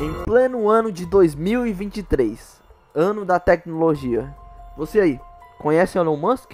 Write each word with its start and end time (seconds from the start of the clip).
Em 0.00 0.14
pleno 0.24 0.66
ano 0.70 0.90
de 0.90 1.04
2023, 1.04 2.58
ano 2.94 3.22
da 3.22 3.38
tecnologia. 3.38 4.34
Você 4.74 4.98
aí, 4.98 5.20
conhece 5.58 5.98
Elon 5.98 6.16
Musk? 6.16 6.52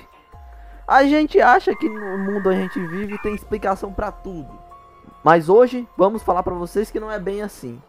A 0.84 1.04
gente 1.04 1.40
acha 1.40 1.72
que 1.72 1.88
no 1.88 2.19
mundo 2.19 2.48
a 2.48 2.53
gente 2.53 2.85
vive 2.85 3.17
tem 3.22 3.37
explicação 3.37 3.92
para 3.92 4.10
tudo. 4.10 4.51
Mas 5.22 5.48
hoje 5.48 5.88
vamos 5.96 6.24
falar 6.24 6.42
para 6.42 6.54
vocês 6.54 6.90
que 6.90 6.98
não 6.98 7.08
é 7.08 7.21
bem 7.21 7.40
assim. 7.40 7.80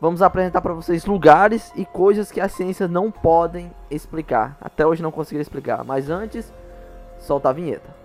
Vamos 0.00 0.22
apresentar 0.22 0.60
para 0.60 0.74
vocês 0.74 1.06
lugares 1.06 1.72
e 1.74 1.84
coisas 1.84 2.30
que 2.30 2.40
a 2.40 2.48
ciência 2.48 2.86
não 2.86 3.10
podem 3.10 3.74
explicar. 3.90 4.56
Até 4.60 4.86
hoje 4.86 5.02
não 5.02 5.10
conseguiram 5.10 5.42
explicar. 5.42 5.82
Mas 5.82 6.08
antes, 6.08 6.52
solta 7.18 7.48
a 7.48 7.52
vinheta. 7.52 8.01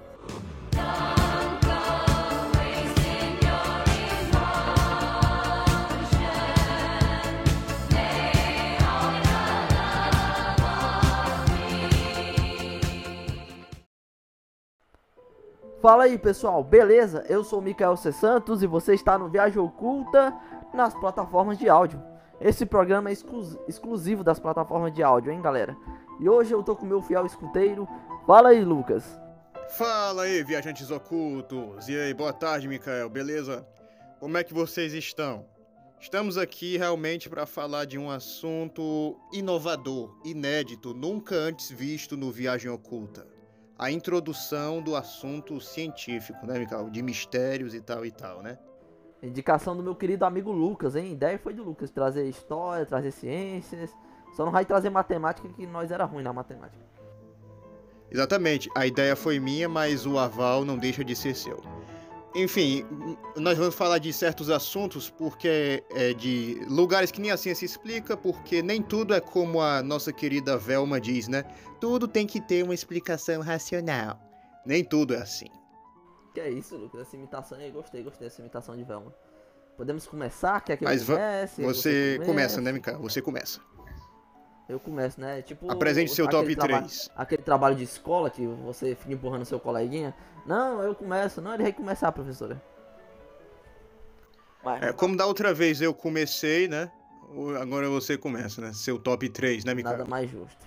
Fala 15.80 16.06
aí 16.06 16.18
pessoal, 16.18 16.64
beleza? 16.64 17.24
Eu 17.30 17.44
sou 17.44 17.60
o 17.60 17.62
Mikael 17.62 17.96
C. 17.96 18.12
Santos 18.12 18.64
e 18.64 18.68
você 18.68 18.96
está 18.96 19.16
no 19.16 19.30
Viagem 19.30 19.60
Oculta 19.60 20.36
nas 20.74 20.96
plataformas 20.96 21.56
de 21.56 21.70
áudio. 21.70 22.02
Esse 22.42 22.66
programa 22.66 23.10
é 23.10 23.14
exclu 23.14 23.44
exclusivo 23.68 24.24
das 24.24 24.40
plataformas 24.40 24.92
de 24.92 25.04
áudio, 25.04 25.32
hein 25.32 25.40
galera? 25.40 25.78
E 26.20 26.28
hoje 26.28 26.52
eu 26.52 26.64
tô 26.64 26.76
com 26.76 26.84
meu 26.84 27.00
fiel 27.00 27.28
escuteiro. 27.28 27.88
Fala 28.26 28.50
aí, 28.50 28.64
Lucas. 28.64 29.04
Fala 29.78 30.24
aí, 30.24 30.44
viajantes 30.44 30.90
ocultos. 30.90 31.88
E 31.88 31.96
aí, 31.96 32.12
boa 32.12 32.34
tarde, 32.34 32.68
Mikael, 32.68 33.08
beleza? 33.08 33.64
Como 34.20 34.36
é 34.36 34.44
que 34.44 34.56
vocês 34.56 34.94
estão? 34.94 35.46
Estamos 36.00 36.40
aqui 36.40 36.76
realmente 36.76 37.30
para 37.30 37.46
falar 37.46 37.86
de 37.86 38.00
um 38.00 38.10
assunto 38.10 39.16
inovador, 39.32 40.20
inédito, 40.26 40.96
nunca 40.96 41.36
antes 41.36 41.70
visto 41.70 42.18
no 42.18 42.32
Viagem 42.32 42.72
Oculta 42.72 43.37
a 43.78 43.92
introdução 43.92 44.82
do 44.82 44.96
assunto 44.96 45.62
científico, 45.62 46.46
né, 46.46 46.58
Michael? 46.58 46.90
De 46.90 47.02
mistérios 47.02 47.74
e 47.74 47.82
tal 47.82 48.06
e 48.06 48.12
tal, 48.12 48.42
né? 48.42 48.58
Indicação 49.22 49.76
do 49.76 49.84
meu 49.84 49.96
querido 49.96 50.26
amigo 50.26 50.52
Lucas, 50.52 50.96
hein? 50.96 51.10
A 51.10 51.12
ideia 51.12 51.40
foi 51.40 51.54
do 51.54 51.64
Lucas 51.64 51.92
trazer 51.92 52.28
história, 52.28 52.86
trazer 52.86 53.12
ciências. 53.12 53.96
Só 54.36 54.46
não 54.46 54.52
vai 54.52 54.66
trazer 54.66 54.90
matemática, 54.90 55.48
que 55.50 55.66
nós 55.66 55.92
era 55.92 56.06
ruim 56.06 56.24
na 56.24 56.34
matemática. 56.34 56.86
Exatamente. 58.10 58.70
A 58.76 58.86
ideia 58.86 59.16
foi 59.16 59.40
minha, 59.40 59.68
mas 59.68 60.06
o 60.06 60.18
aval 60.18 60.64
não 60.64 60.78
deixa 60.78 61.04
de 61.04 61.16
ser 61.16 61.36
seu. 61.36 61.62
Enfim, 62.38 62.86
nós 63.36 63.58
vamos 63.58 63.74
falar 63.74 63.98
de 63.98 64.14
certos 64.14 64.52
assuntos 64.52 65.10
porque 65.10 65.84
é 65.90 66.14
de 66.14 66.62
lugares 66.70 67.10
que 67.10 67.20
nem 67.20 67.32
a 67.32 67.38
ciência 67.38 67.66
explica, 67.66 68.16
porque 68.16 68.62
nem 68.62 68.80
tudo 68.80 69.16
é 69.16 69.20
como 69.20 69.60
a 69.60 69.82
nossa 69.82 70.14
querida 70.14 70.56
Velma 70.56 71.02
diz, 71.02 71.28
né? 71.28 71.44
Tudo 71.82 72.08
tem 72.08 72.28
que 72.28 72.40
ter 72.40 72.64
uma 72.64 72.76
explicação 72.76 73.42
racional. 73.42 74.22
Nem 74.64 74.84
tudo 74.84 75.16
é 75.16 75.18
assim. 75.18 75.48
Que 76.32 76.42
é 76.42 76.52
isso, 76.52 76.78
Lucas? 76.78 77.02
Essa 77.02 77.16
imitação 77.16 77.58
aí, 77.58 77.72
gostei, 77.72 78.04
gostei 78.04 78.28
dessa 78.28 78.40
imitação 78.40 78.78
de 78.78 78.84
Velma. 78.84 79.12
Podemos 79.76 80.06
começar? 80.06 80.62
Quer 80.62 80.78
que 80.78 80.84
Mas 80.84 81.10
eu 81.10 81.16
comece? 81.16 81.64
Você, 81.64 82.18
você 82.20 82.26
começa, 82.26 82.62
né, 82.62 82.72
Mika? 82.72 83.00
Você 83.00 83.20
começa. 83.20 83.60
Eu 84.68 84.80
começo, 84.80 85.20
né? 85.20 85.42
Tipo. 85.42 85.72
Apresente 85.72 86.12
seu 86.12 86.28
top 86.28 86.54
3. 86.56 87.10
Aquele 87.16 87.42
trabalho 87.42 87.76
de 87.76 87.84
escola 87.84 88.30
que 88.30 88.46
você 88.46 88.96
fica 88.96 89.14
empurrando 89.14 89.46
seu 89.46 89.60
coleguinha. 89.60 90.14
Não, 90.46 90.82
eu 90.82 90.94
começo. 90.94 91.42
Não, 91.42 91.54
ele 91.54 91.64
vai 91.64 91.74
começar, 91.74 92.12
professora. 92.12 92.62
Mas, 94.64 94.84
é, 94.84 94.92
como 94.92 95.16
da 95.16 95.26
outra 95.26 95.54
vez 95.54 95.82
eu 95.82 95.94
comecei, 95.94 96.68
né? 96.68 96.92
Agora 97.62 97.90
você 97.90 98.18
começa, 98.18 98.60
né? 98.60 98.74
Seu 98.74 99.00
top 99.00 99.30
3, 99.30 99.64
né, 99.64 99.74
Mikael? 99.74 99.98
Nada 99.98 100.10
mais 100.10 100.30
justo. 100.30 100.66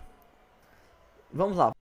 Vamos 1.32 1.56
lá. 1.56 1.72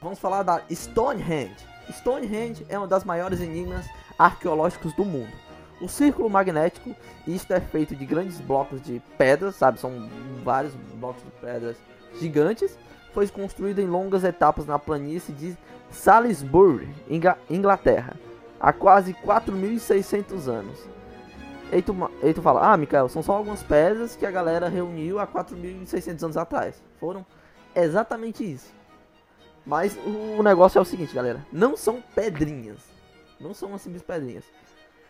Vamos 0.00 0.18
falar 0.18 0.42
da 0.42 0.62
Stonehenge. 0.70 1.66
Stonehenge 1.92 2.66
é 2.68 2.78
uma 2.78 2.86
das 2.86 3.04
maiores 3.04 3.40
enigmas 3.40 3.86
arqueológicos 4.18 4.92
do 4.94 5.04
mundo. 5.04 5.32
O 5.80 5.88
círculo 5.88 6.28
magnético, 6.28 6.94
isto 7.26 7.52
é 7.52 7.60
feito 7.60 7.94
de 7.94 8.04
grandes 8.04 8.40
blocos 8.40 8.82
de 8.82 9.00
pedras, 9.16 9.54
sabe? 9.54 9.78
São 9.78 10.08
vários 10.42 10.74
blocos 10.94 11.22
de 11.22 11.30
pedras 11.40 11.76
gigantes 12.18 12.76
foi 13.12 13.26
construído 13.28 13.80
em 13.80 13.86
longas 13.86 14.24
etapas 14.24 14.66
na 14.66 14.78
planície 14.78 15.34
de 15.34 15.56
Salisbury, 15.90 16.88
Inglaterra, 17.50 18.14
há 18.60 18.72
quase 18.72 19.14
4.600 19.14 20.46
anos. 20.46 20.78
E 21.72 21.82
tu, 21.82 21.94
e 22.22 22.32
tu 22.32 22.40
fala, 22.40 22.72
ah, 22.72 22.76
Mikael, 22.76 23.08
são 23.08 23.22
só 23.22 23.32
algumas 23.32 23.62
pedras 23.62 24.16
que 24.16 24.24
a 24.24 24.30
galera 24.30 24.68
reuniu 24.68 25.18
há 25.18 25.26
4.600 25.26 26.22
anos 26.22 26.36
atrás. 26.36 26.82
Foram 26.98 27.26
exatamente 27.74 28.44
isso. 28.44 28.72
Mas 29.66 29.98
o 30.06 30.42
negócio 30.42 30.78
é 30.78 30.82
o 30.82 30.84
seguinte, 30.84 31.14
galera. 31.14 31.44
Não 31.52 31.76
são 31.76 32.02
pedrinhas. 32.14 32.78
Não 33.38 33.52
são 33.52 33.70
umas 33.70 33.82
simples 33.82 34.02
pedrinhas. 34.02 34.44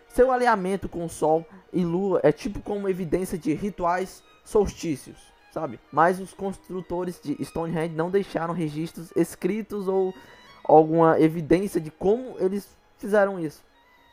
Seu 0.09 0.33
alinhamento 0.33 0.89
com 0.89 1.05
o 1.05 1.09
Sol 1.09 1.47
e 1.73 1.85
Lua 1.85 2.21
é 2.23 2.33
tipo 2.33 2.61
como 2.61 2.89
evidência 2.89 3.39
de 3.39 3.53
rituais 3.55 4.23
solstícios 4.45 5.29
sabe? 5.53 5.81
Mas 5.91 6.21
os 6.21 6.33
construtores 6.33 7.21
de 7.23 7.43
Stonehenge 7.45 7.95
não 7.95 8.11
deixaram 8.11 8.55
registros 8.55 9.11
escritos 9.17 9.89
ou 9.89 10.15
alguma 10.65 11.21
evidência 11.21 11.81
de 11.81 11.91
como 11.91 12.37
eles 12.39 12.69
fizeram 12.99 13.41
isso. 13.41 13.63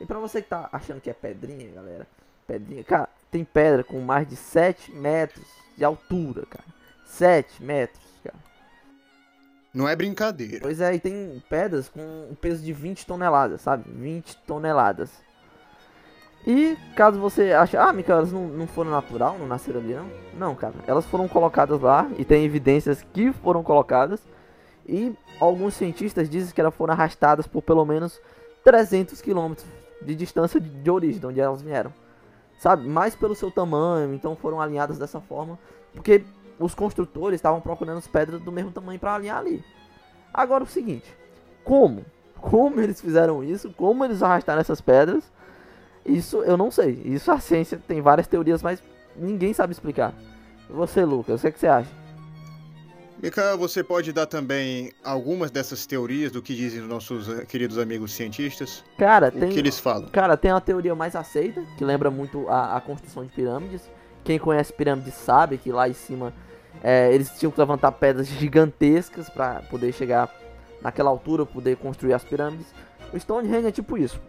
E 0.00 0.06
para 0.06 0.18
você 0.18 0.42
que 0.42 0.48
tá 0.48 0.68
achando 0.72 1.00
que 1.00 1.10
é 1.10 1.12
pedrinha, 1.12 1.70
galera, 1.70 2.06
pedrinha, 2.46 2.84
cara, 2.84 3.08
tem 3.30 3.44
pedra 3.44 3.84
com 3.84 4.00
mais 4.00 4.28
de 4.28 4.36
7 4.36 4.92
metros 4.92 5.46
de 5.76 5.84
altura, 5.84 6.44
cara. 6.46 6.64
7 7.04 7.62
metros, 7.62 8.04
cara. 8.22 8.38
Não 9.72 9.88
é 9.88 9.94
brincadeira. 9.94 10.60
Pois 10.60 10.80
é, 10.80 10.94
e 10.94 11.00
tem 11.00 11.42
pedras 11.48 11.88
com 11.88 12.00
um 12.30 12.34
peso 12.34 12.62
de 12.62 12.72
20 12.72 13.06
toneladas, 13.06 13.60
sabe? 13.60 13.90
20 13.90 14.36
toneladas. 14.38 15.10
E 16.46 16.78
caso 16.94 17.18
você 17.18 17.52
ache, 17.52 17.76
ah, 17.76 17.92
Mika, 17.92 18.12
elas 18.12 18.32
não, 18.32 18.46
não 18.46 18.66
foram 18.68 18.90
natural, 18.90 19.36
não 19.36 19.48
nasceram 19.48 19.80
ali, 19.80 19.94
não? 19.94 20.08
Não, 20.38 20.54
cara, 20.54 20.74
elas 20.86 21.04
foram 21.04 21.26
colocadas 21.26 21.80
lá 21.80 22.08
e 22.16 22.24
tem 22.24 22.44
evidências 22.44 23.04
que 23.12 23.32
foram 23.32 23.64
colocadas. 23.64 24.20
E 24.86 25.12
alguns 25.40 25.74
cientistas 25.74 26.30
dizem 26.30 26.54
que 26.54 26.60
elas 26.60 26.74
foram 26.74 26.92
arrastadas 26.92 27.48
por 27.48 27.62
pelo 27.62 27.84
menos 27.84 28.20
300 28.62 29.20
quilômetros 29.20 29.66
de 30.00 30.14
distância 30.14 30.60
de, 30.60 30.90
origem, 30.90 31.20
de 31.20 31.26
onde 31.26 31.40
elas 31.40 31.62
vieram. 31.62 31.92
Sabe? 32.58 32.86
Mais 32.86 33.16
pelo 33.16 33.34
seu 33.34 33.50
tamanho, 33.50 34.14
então 34.14 34.36
foram 34.36 34.60
alinhadas 34.60 34.98
dessa 34.98 35.20
forma. 35.20 35.58
Porque 35.92 36.24
os 36.60 36.74
construtores 36.74 37.38
estavam 37.38 37.60
procurando 37.60 37.98
as 37.98 38.06
pedras 38.06 38.40
do 38.40 38.52
mesmo 38.52 38.70
tamanho 38.70 39.00
para 39.00 39.14
alinhar 39.14 39.38
ali. 39.38 39.64
Agora 40.32 40.62
o 40.62 40.66
seguinte: 40.66 41.12
como? 41.64 42.04
Como 42.40 42.80
eles 42.80 43.00
fizeram 43.00 43.42
isso? 43.42 43.72
Como 43.72 44.04
eles 44.04 44.22
arrastaram 44.22 44.60
essas 44.60 44.80
pedras? 44.80 45.24
Isso 46.06 46.42
eu 46.42 46.56
não 46.56 46.70
sei. 46.70 47.00
Isso 47.04 47.30
a 47.30 47.40
ciência 47.40 47.80
tem 47.86 48.00
várias 48.00 48.26
teorias, 48.26 48.62
mas 48.62 48.82
ninguém 49.16 49.52
sabe 49.52 49.72
explicar. 49.72 50.14
Você, 50.68 51.04
Lucas, 51.04 51.40
o 51.40 51.42
que, 51.42 51.48
é 51.48 51.50
que 51.52 51.60
você 51.60 51.66
acha? 51.66 51.90
Mika, 53.22 53.56
você 53.56 53.82
pode 53.82 54.12
dar 54.12 54.26
também 54.26 54.92
algumas 55.02 55.50
dessas 55.50 55.86
teorias 55.86 56.30
do 56.30 56.42
que 56.42 56.54
dizem 56.54 56.82
os 56.82 56.88
nossos 56.88 57.28
eh, 57.30 57.46
queridos 57.46 57.78
amigos 57.78 58.12
cientistas? 58.12 58.84
Cara, 58.98 59.28
o 59.28 59.38
tem. 59.38 59.48
que 59.48 59.58
eles 59.58 59.78
falam? 59.78 60.08
Cara, 60.10 60.36
tem 60.36 60.52
uma 60.52 60.60
teoria 60.60 60.94
mais 60.94 61.16
aceita, 61.16 61.64
que 61.78 61.84
lembra 61.84 62.10
muito 62.10 62.46
a, 62.48 62.76
a 62.76 62.80
construção 62.80 63.24
de 63.24 63.30
pirâmides. 63.30 63.82
Quem 64.22 64.38
conhece 64.38 64.70
pirâmides 64.70 65.14
sabe 65.14 65.56
que 65.56 65.72
lá 65.72 65.88
em 65.88 65.94
cima 65.94 66.34
é, 66.82 67.10
eles 67.14 67.30
tinham 67.38 67.50
que 67.50 67.58
levantar 67.58 67.92
pedras 67.92 68.26
gigantescas 68.38 69.30
para 69.30 69.62
poder 69.62 69.92
chegar 69.92 70.30
naquela 70.82 71.08
altura, 71.08 71.46
poder 71.46 71.76
construir 71.78 72.12
as 72.12 72.22
pirâmides. 72.22 72.66
O 73.14 73.18
Stonehenge 73.18 73.66
é 73.66 73.72
tipo 73.72 73.96
isso. 73.96 74.20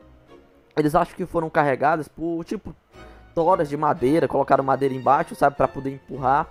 Eles 0.78 0.96
acham 0.96 1.16
que 1.16 1.26
foram 1.26 1.50
carregadas 1.50 2.08
por 2.08 2.44
tipo 2.46 2.76
toras 3.34 3.70
de 3.70 3.78
madeira, 3.78 4.28
colocaram 4.28 4.64
madeira 4.64 4.94
embaixo, 4.94 5.36
sabe, 5.36 5.56
para 5.56 5.68
poder 5.68 5.92
empurrar. 5.92 6.48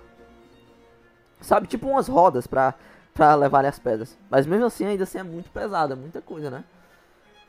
Sabe, 1.41 1.67
tipo 1.67 1.87
umas 1.87 2.07
rodas 2.07 2.47
para 2.47 2.73
para 3.17 3.33
levar 3.33 3.65
as 3.65 3.79
pedras. 3.79 4.15
Mas 4.29 4.45
mesmo 4.45 4.67
assim, 4.67 4.85
ainda 4.85 5.03
assim 5.03 5.17
é 5.17 5.23
muito 5.23 5.49
pesada, 5.49 5.95
muita 5.95 6.21
coisa, 6.21 6.51
né? 6.51 6.63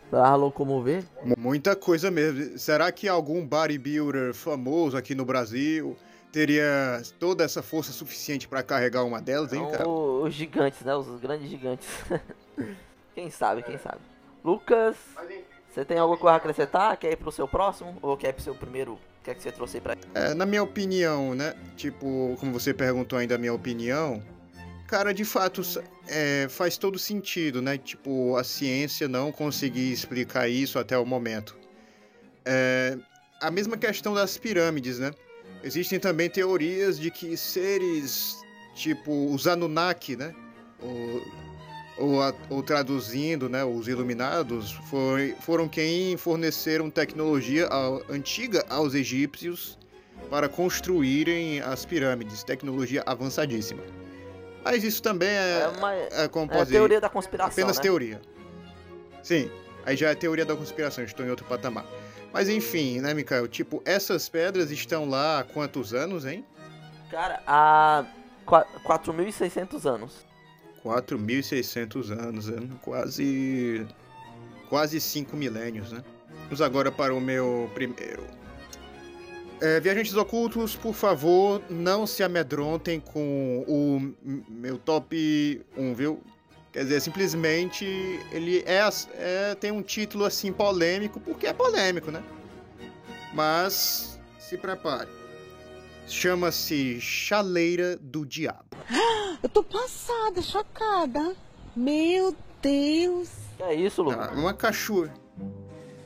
Pra 0.09 0.35
locomover. 0.35 1.05
Muita 1.37 1.77
coisa 1.77 2.11
mesmo. 2.11 2.59
Será 2.59 2.91
que 2.91 3.07
algum 3.07 3.47
bodybuilder 3.47 4.33
famoso 4.33 4.97
aqui 4.97 5.15
no 5.15 5.27
Brasil 5.27 5.95
teria 6.33 7.03
toda 7.19 7.45
essa 7.45 7.63
força 7.63 7.93
suficiente 7.93 8.49
para 8.49 8.63
carregar 8.63 9.05
uma 9.05 9.21
delas, 9.21 9.53
hein, 9.53 9.69
cara? 9.71 9.87
Os 9.87 10.33
gigantes, 10.33 10.81
né? 10.81 10.95
Os 10.95 11.21
grandes 11.21 11.51
gigantes. 11.51 11.87
quem 13.15 13.31
sabe, 13.31 13.63
quem 13.63 13.77
sabe. 13.77 14.01
Lucas. 14.43 14.97
Você 15.79 15.85
tem 15.85 15.97
alguma 15.97 16.19
coisa 16.19 16.35
a 16.35 16.37
acrescentar? 16.39 16.97
Quer 16.97 17.13
ir 17.13 17.17
pro 17.17 17.31
seu 17.31 17.47
próximo? 17.47 17.97
Ou 18.03 18.17
quer 18.17 18.31
ir 18.31 18.33
pro 18.33 18.43
seu 18.43 18.53
primeiro? 18.53 18.95
O 18.95 18.99
que 19.23 19.31
é 19.31 19.35
que 19.35 19.41
você 19.41 19.53
trouxe 19.53 19.77
aí 19.77 19.81
pra 19.81 19.97
É, 20.13 20.35
na 20.35 20.45
minha 20.45 20.61
opinião, 20.61 21.37
né? 21.37 21.55
Tipo, 21.77 22.37
como 22.41 22.53
você 22.53 22.75
perguntou 22.75 23.17
ainda 23.17 23.37
a 23.37 23.39
minha 23.39 23.55
opinião, 23.55 24.21
cara, 24.89 25.15
de 25.15 25.25
fato, 25.25 25.63
é, 26.09 26.49
faz 26.51 26.77
todo 26.77 26.99
sentido, 26.99 27.63
né? 27.63 27.79
Tipo, 27.79 28.37
a 28.37 28.43
ciência 28.43 29.07
não 29.07 29.31
conseguir 29.31 29.93
explicar 29.93 30.49
isso 30.49 30.81
até 30.81 30.99
o 30.99 31.07
momento. 31.07 31.57
É, 32.45 32.99
a 33.41 33.49
mesma 33.49 33.77
questão 33.77 34.13
das 34.15 34.37
pirâmides, 34.37 34.99
né? 34.99 35.13
Existem 35.63 36.01
também 36.01 36.29
teorias 36.29 36.99
de 36.99 37.09
que 37.09 37.37
seres 37.37 38.37
tipo 38.75 39.33
os 39.33 39.47
Anunnaki, 39.47 40.17
né? 40.17 40.35
Ou, 41.99 42.15
ou, 42.15 42.35
ou 42.51 42.63
traduzindo, 42.63 43.49
né? 43.49 43.65
Os 43.65 43.89
Iluminados 43.89 44.73
foi, 44.89 45.35
foram 45.41 45.69
quem 45.69 46.17
forneceram 46.17 46.91
tecnologia 46.91 47.69
antiga 48.09 48.65
aos 48.69 48.95
egípcios 48.95 49.79
para 50.31 50.49
construírem 50.49 51.61
as 51.61 51.85
pirâmides, 51.85 52.43
tecnologia 52.45 53.03
avançadíssima. 53.07 53.83
Mas 54.65 54.85
isso 54.85 55.03
também 55.03 55.29
é, 55.29 55.61
é, 55.61 55.69
uma, 55.69 55.95
é, 55.95 56.29
como 56.29 56.53
é 56.53 56.65
teoria 56.65 57.01
da 57.01 57.09
conspiração. 57.09 57.53
Apenas 57.53 57.77
né? 57.77 57.83
teoria. 57.83 58.21
Sim, 59.23 59.51
aí 59.85 59.97
já 59.97 60.11
é 60.11 60.15
teoria 60.15 60.45
da 60.45 60.55
conspiração, 60.55 61.05
estou 61.05 61.25
em 61.25 61.31
outro 61.31 61.47
patamar. 61.47 61.87
Mas 62.33 62.49
enfim, 62.49 63.01
né, 63.01 63.15
Mikael? 63.15 63.49
Tipo, 63.49 63.83
essas 63.85 64.29
pedras 64.29 64.71
estão 64.71 65.09
lá 65.09 65.41
há 65.41 65.45
quantos 65.45 65.95
anos, 65.95 66.27
hein? 66.27 66.45
Cara, 67.11 67.41
há 67.47 68.05
4.600 68.47 69.87
anos. 69.87 70.28
4.600 70.89 72.11
anos, 72.11 72.49
né? 72.49 72.67
quase. 72.81 73.87
quase 74.71 74.99
5 74.99 75.37
milênios, 75.37 75.93
né? 75.93 76.03
Vamos 76.45 76.63
agora 76.63 76.91
para 76.91 77.15
o 77.15 77.21
meu 77.21 77.71
primeiro. 77.75 78.25
É, 79.61 79.81
viajantes 79.81 80.15
ocultos, 80.15 80.77
por 80.77 80.95
favor, 80.95 81.61
não 81.69 82.07
se 82.07 82.23
amedrontem 82.23 83.01
com 83.01 83.65
o 83.67 84.15
meu 84.49 84.79
top 84.79 85.61
1, 85.77 85.95
viu? 85.95 86.23
Quer 86.73 86.85
dizer, 86.85 87.01
simplesmente 87.01 87.85
ele 88.31 88.63
é, 88.65 88.89
é, 89.15 89.55
tem 89.57 89.71
um 89.71 89.83
título 89.83 90.25
assim 90.25 90.53
polêmico, 90.53 91.21
porque 91.21 91.47
é 91.47 91.53
polêmico, 91.53 92.11
né? 92.11 92.23
Mas 93.35 94.19
se 94.39 94.57
prepare. 94.57 95.18
Chama-se 96.09 96.99
Chaleira 97.01 97.97
do 97.99 98.25
Diabo. 98.25 98.65
Eu 99.43 99.49
tô 99.49 99.63
passada, 99.63 100.41
chocada. 100.41 101.37
Meu 101.77 102.35
Deus. 102.63 103.29
É 103.61 103.75
isso, 103.75 104.03
Lucas? 104.03 104.31
Ah, 104.31 104.33
uma 104.35 104.55
cachoeira. 104.55 105.13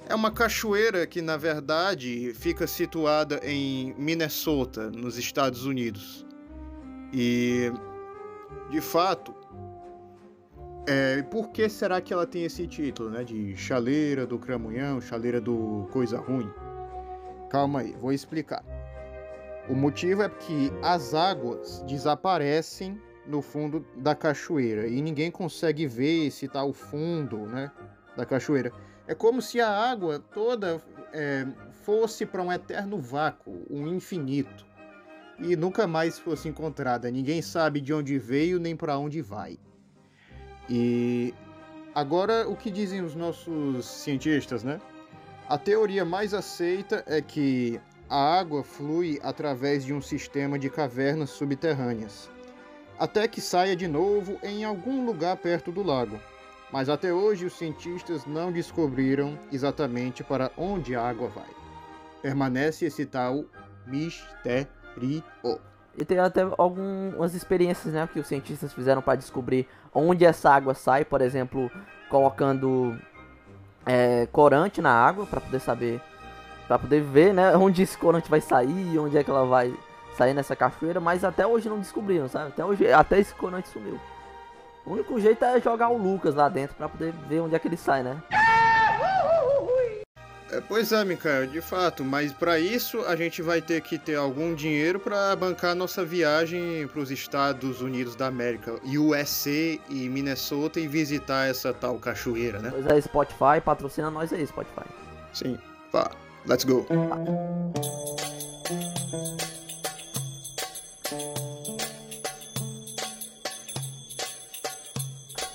É 0.09 0.15
uma 0.15 0.31
cachoeira 0.31 1.07
que, 1.07 1.23
na 1.23 1.37
verdade, 1.37 2.35
fica 2.35 2.67
situada 2.67 3.41
em 3.45 3.95
Minnesota, 3.97 4.91
nos 4.91 5.17
Estados 5.17 5.65
Unidos. 5.65 6.27
E, 7.13 7.73
de 8.71 8.81
fato, 8.81 9.33
é, 10.87 11.23
por 11.23 11.51
que 11.51 11.69
será 11.69 12.01
que 12.01 12.13
ela 12.13 12.27
tem 12.27 12.45
esse 12.45 12.67
título, 12.67 13.09
né? 13.09 13.23
De 13.23 13.57
chaleira 13.57 14.27
do 14.27 14.39
cramunhão, 14.39 15.01
chaleira 15.01 15.41
do 15.41 15.89
coisa 15.93 16.19
ruim? 16.19 16.51
Calma 17.49 17.81
aí, 17.81 17.93
vou 18.01 18.13
explicar. 18.13 18.65
O 19.69 19.75
motivo 19.75 20.23
é 20.23 20.29
que 20.29 20.73
as 20.83 21.15
águas 21.15 21.83
desaparecem 21.87 23.01
no 23.27 23.41
fundo 23.41 23.87
da 23.97 24.15
cachoeira 24.15 24.89
e 24.89 25.01
ninguém 25.01 25.31
consegue 25.31 25.87
ver 25.87 26.27
esse 26.27 26.49
tal 26.49 26.73
fundo, 26.73 27.39
né, 27.47 27.71
da 28.17 28.27
cachoeira. 28.27 28.73
É 29.07 29.15
como 29.15 29.41
se 29.41 29.61
a 29.61 29.71
água 29.71 30.19
toda 30.19 30.83
é, 31.13 31.47
fosse 31.85 32.27
para 32.27 32.43
um 32.43 32.53
eterno 32.53 32.99
vácuo, 32.99 33.65
um 33.71 33.87
infinito, 33.87 34.67
e 35.39 35.57
nunca 35.57 35.87
mais 35.87 36.19
fosse 36.19 36.49
encontrada. 36.49 37.11
Ninguém 37.11 37.43
sabe 37.43 37.81
de 37.81 37.93
onde 37.93 38.19
veio 38.19 38.59
nem 38.59 38.77
para 38.77 38.99
onde 38.99 39.21
vai. 39.21 39.59
E 40.69 41.35
agora 41.95 42.49
o 42.49 42.57
que 42.57 42.71
dizem 42.71 43.01
os 43.03 43.15
nossos 43.15 43.85
cientistas, 43.85 44.63
né? 44.63 44.81
A 45.49 45.59
teoria 45.59 46.05
mais 46.05 46.33
aceita 46.33 47.05
é 47.07 47.21
que 47.21 47.81
a 48.13 48.39
água 48.39 48.63
flui 48.63 49.19
através 49.23 49.83
de 49.83 49.95
um 49.95 50.03
sistema 50.03 50.59
de 50.59 50.69
cavernas 50.69 51.31
subterrâneas, 51.31 52.29
até 52.99 53.27
que 53.27 53.41
saia 53.41 53.75
de 53.75 53.89
novo 53.89 54.39
em 54.43 54.67
algum 54.67 55.07
lugar 55.07 55.35
perto 55.39 55.73
do 55.73 55.83
lago. 55.83 56.21
Mas 56.71 56.91
até 56.91 57.11
hoje 57.11 57.47
os 57.47 57.55
cientistas 57.55 58.27
não 58.27 58.53
descobriram 58.53 59.39
exatamente 59.51 60.23
para 60.23 60.53
onde 60.59 60.95
a 60.95 61.03
água 61.03 61.29
vai. 61.29 61.49
Permanece 62.21 62.85
esse 62.85 63.07
tal 63.07 63.47
mistério. 63.87 64.69
E 65.97 66.05
tem 66.05 66.19
até 66.19 66.43
algumas 66.59 67.35
experiências 67.35 67.95
né, 67.95 68.07
que 68.13 68.21
os 68.21 68.27
cientistas 68.27 68.75
fizeram 68.75 69.01
para 69.01 69.17
descobrir 69.17 69.67
onde 69.95 70.27
essa 70.27 70.51
água 70.51 70.75
sai, 70.75 71.03
por 71.03 71.23
exemplo, 71.23 71.71
colocando 72.11 72.95
é, 73.87 74.27
corante 74.31 74.83
na 74.83 74.93
água 74.93 75.25
para 75.25 75.41
poder 75.41 75.61
saber, 75.61 76.03
para 76.73 76.79
poder 76.79 77.03
ver 77.03 77.35
né, 77.35 77.55
onde 77.57 77.83
esse 77.83 77.99
corante 77.99 78.31
vai 78.31 78.41
sair, 78.41 78.99
onde 78.99 79.19
é 79.19 79.23
que 79.23 79.31
ela 79.31 79.45
vai 79.45 79.75
sair 80.17 80.33
nessa 80.33 80.57
cachoeira, 80.57 81.01
mas 81.01 81.23
até 81.25 81.47
hoje 81.47 81.69
não 81.69 81.79
descobriram, 81.79 82.29
sabe? 82.29 82.49
Até 82.49 82.65
hoje, 82.65 82.91
até 82.91 83.19
esse 83.19 83.35
corante 83.35 83.69
sumiu. 83.69 84.01
O 84.87 84.93
único 84.93 85.21
jeito 85.21 85.45
é 85.45 85.61
jogar 85.61 85.91
o 85.91 85.97
Lucas 85.97 86.35
lá 86.35 86.49
dentro 86.49 86.75
para 86.75 86.89
poder 86.89 87.13
ver 87.29 87.41
onde 87.41 87.55
é 87.55 87.59
que 87.59 87.69
ele 87.69 87.77
sai, 87.77 88.03
né? 88.03 88.21
É, 90.51 90.61
pois 90.61 90.93
é, 90.93 91.03
Mikael, 91.05 91.47
de 91.47 91.63
fato, 91.63 92.05
mas 92.05 92.33
para 92.33 92.59
isso 92.59 93.01
a 93.07 93.17
gente 93.17 93.41
vai 93.41 93.63
ter 93.63 93.81
que 93.81 93.99
ter 93.99 94.17
algum 94.17 94.55
dinheiro 94.55 94.99
para 94.99 95.35
bancar 95.35 95.75
nossa 95.75 96.05
viagem 96.05 96.87
para 96.89 97.01
os 97.01 97.11
Estados 97.11 97.81
Unidos 97.81 98.15
da 98.17 98.27
América, 98.27 98.75
USA 98.85 99.79
e 99.89 100.09
Minnesota 100.11 100.79
e 100.79 100.87
visitar 100.87 101.49
essa 101.49 101.73
tal 101.73 101.99
cachoeira, 101.99 102.59
né? 102.59 102.71
Pois 102.71 102.87
é, 102.87 103.01
Spotify 103.01 103.61
patrocina 103.65 104.11
nós 104.11 104.31
aí, 104.33 104.47
Spotify. 104.47 104.85
Sim, 105.33 105.59
vá, 105.91 106.11
let's 106.47 106.65
go. 106.65 106.87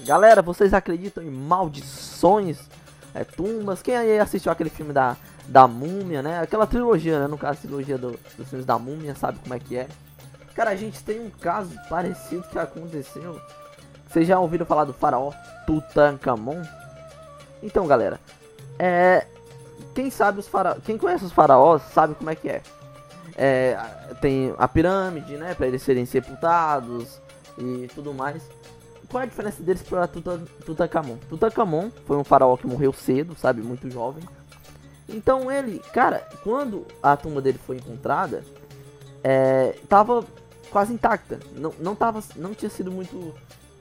Galera, 0.05 0.41
vocês 0.41 0.73
acreditam 0.73 1.23
em 1.23 1.29
maldições? 1.29 2.57
é, 3.17 3.23
tumbas. 3.23 3.81
Quem 3.81 3.97
aí 3.97 4.19
assistiu 4.19 4.51
aquele 4.51 4.69
filme 4.69 4.93
da, 4.93 5.17
da 5.47 5.67
múmia, 5.67 6.21
né? 6.21 6.39
Aquela 6.39 6.67
trilogia, 6.67 7.19
né? 7.19 7.27
No 7.27 7.37
caso, 7.37 7.57
a 7.57 7.61
trilogia 7.61 7.97
do, 7.97 8.11
dos 8.37 8.47
filmes 8.47 8.65
da 8.65 8.77
múmia, 8.77 9.15
sabe 9.15 9.39
como 9.39 9.55
é 9.55 9.59
que 9.59 9.75
é? 9.75 9.87
Cara, 10.53 10.69
a 10.71 10.75
gente 10.75 11.03
tem 11.03 11.19
um 11.19 11.29
caso 11.29 11.75
parecido 11.89 12.43
que 12.43 12.59
aconteceu. 12.59 13.41
Vocês 14.07 14.27
já 14.27 14.39
ouviram 14.39 14.65
falar 14.65 14.85
do 14.85 14.93
faraó 14.93 15.31
Tutankhamon? 15.65 16.61
Então, 17.61 17.87
galera, 17.87 18.19
é. 18.77 19.25
Quem 19.97 20.11
sabe 20.11 20.39
os 20.39 20.47
faraós. 20.47 20.77
Quem 20.85 20.97
conhece 20.97 21.25
os 21.25 21.31
faraós 21.31 21.81
sabe 21.93 22.13
como 22.13 22.29
é 22.29 22.35
que 22.35 22.47
é. 22.47 22.61
é 23.35 23.77
tem 24.21 24.53
a 24.57 24.67
pirâmide, 24.67 25.37
né? 25.37 25.55
Pra 25.55 25.65
eles 25.67 25.81
serem 25.81 26.05
sepultados 26.05 27.19
e 27.57 27.87
tudo 27.95 28.13
mais 28.13 28.43
qual 29.09 29.21
é 29.21 29.25
a 29.25 29.29
diferença 29.29 29.63
deles 29.63 29.81
para 29.81 30.07
Tutankhamon? 30.07 31.17
Tutankhamon 31.29 31.89
foi 32.05 32.17
um 32.17 32.23
faraó 32.23 32.57
que 32.57 32.67
morreu 32.67 32.91
cedo, 32.91 33.35
sabe, 33.37 33.61
muito 33.61 33.89
jovem. 33.89 34.23
Então 35.07 35.49
ele, 35.51 35.79
cara, 35.93 36.27
quando 36.43 36.85
a 37.01 37.15
tumba 37.15 37.41
dele 37.41 37.57
foi 37.57 37.77
encontrada, 37.77 38.43
é, 39.23 39.75
tava 39.87 40.25
quase 40.69 40.93
intacta, 40.93 41.39
não, 41.55 41.73
não 41.79 41.95
tava, 41.95 42.21
não 42.35 42.53
tinha 42.53 42.69
sido 42.69 42.91
muito 42.91 43.33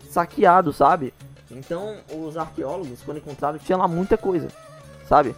saqueado, 0.09 0.73
sabe? 0.73 1.13
Então 1.51 1.97
os 2.13 2.37
arqueólogos, 2.37 3.03
quando 3.03 3.19
encontraram, 3.19 3.59
tinha 3.59 3.77
lá 3.77 3.89
muita 3.89 4.17
coisa, 4.17 4.49
sabe? 5.09 5.35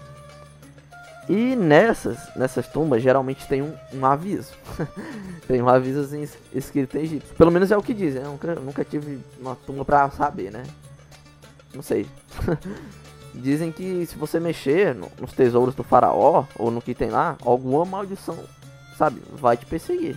E 1.29 1.55
nessas, 1.55 2.35
nessas 2.35 2.67
tumbas 2.69 3.03
geralmente 3.03 3.47
tem 3.47 3.61
um, 3.61 3.75
um 3.93 4.07
aviso. 4.07 4.53
tem 5.47 5.61
um 5.61 5.69
aviso 5.69 6.01
assim, 6.01 6.27
escrito 6.55 6.97
em 6.97 7.03
egípcio. 7.03 7.35
Pelo 7.37 7.51
menos 7.51 7.71
é 7.71 7.77
o 7.77 7.83
que 7.83 7.93
dizem. 7.93 8.23
Eu 8.23 8.31
nunca, 8.31 8.55
nunca 8.55 8.85
tive 8.85 9.21
uma 9.39 9.55
tumba 9.55 9.85
pra 9.85 10.11
saber, 10.11 10.51
né? 10.51 10.63
Não 11.75 11.83
sei. 11.83 12.07
Dizem 13.35 13.71
que 13.71 14.07
se 14.07 14.17
você 14.17 14.41
mexer 14.41 14.95
no, 14.95 15.09
nos 15.21 15.33
tesouros 15.33 15.75
do 15.75 15.85
faraó, 15.85 16.45
ou 16.57 16.71
no 16.71 16.81
que 16.81 16.95
tem 16.95 17.11
lá, 17.11 17.37
alguma 17.45 17.85
maldição, 17.85 18.37
sabe, 18.97 19.23
vai 19.33 19.57
te 19.57 19.67
perseguir. 19.67 20.17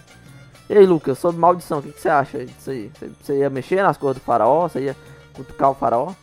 E 0.69 0.77
aí, 0.77 0.85
Lucas, 0.85 1.19
sobre 1.19 1.39
maldição, 1.39 1.79
o 1.79 1.83
que, 1.83 1.91
que 1.91 1.99
você 1.99 2.07
acha 2.07 2.45
disso 2.45 2.71
aí? 2.71 2.89
Você, 2.97 3.11
você 3.21 3.37
ia 3.39 3.49
mexer 3.49 3.83
nas 3.83 3.97
coisas 3.97 4.21
do 4.21 4.25
faraó? 4.25 4.69
Você 4.69 4.79
ia 4.79 4.95
cutucar 5.33 5.71
o 5.71 5.75
faraó? 5.75 6.13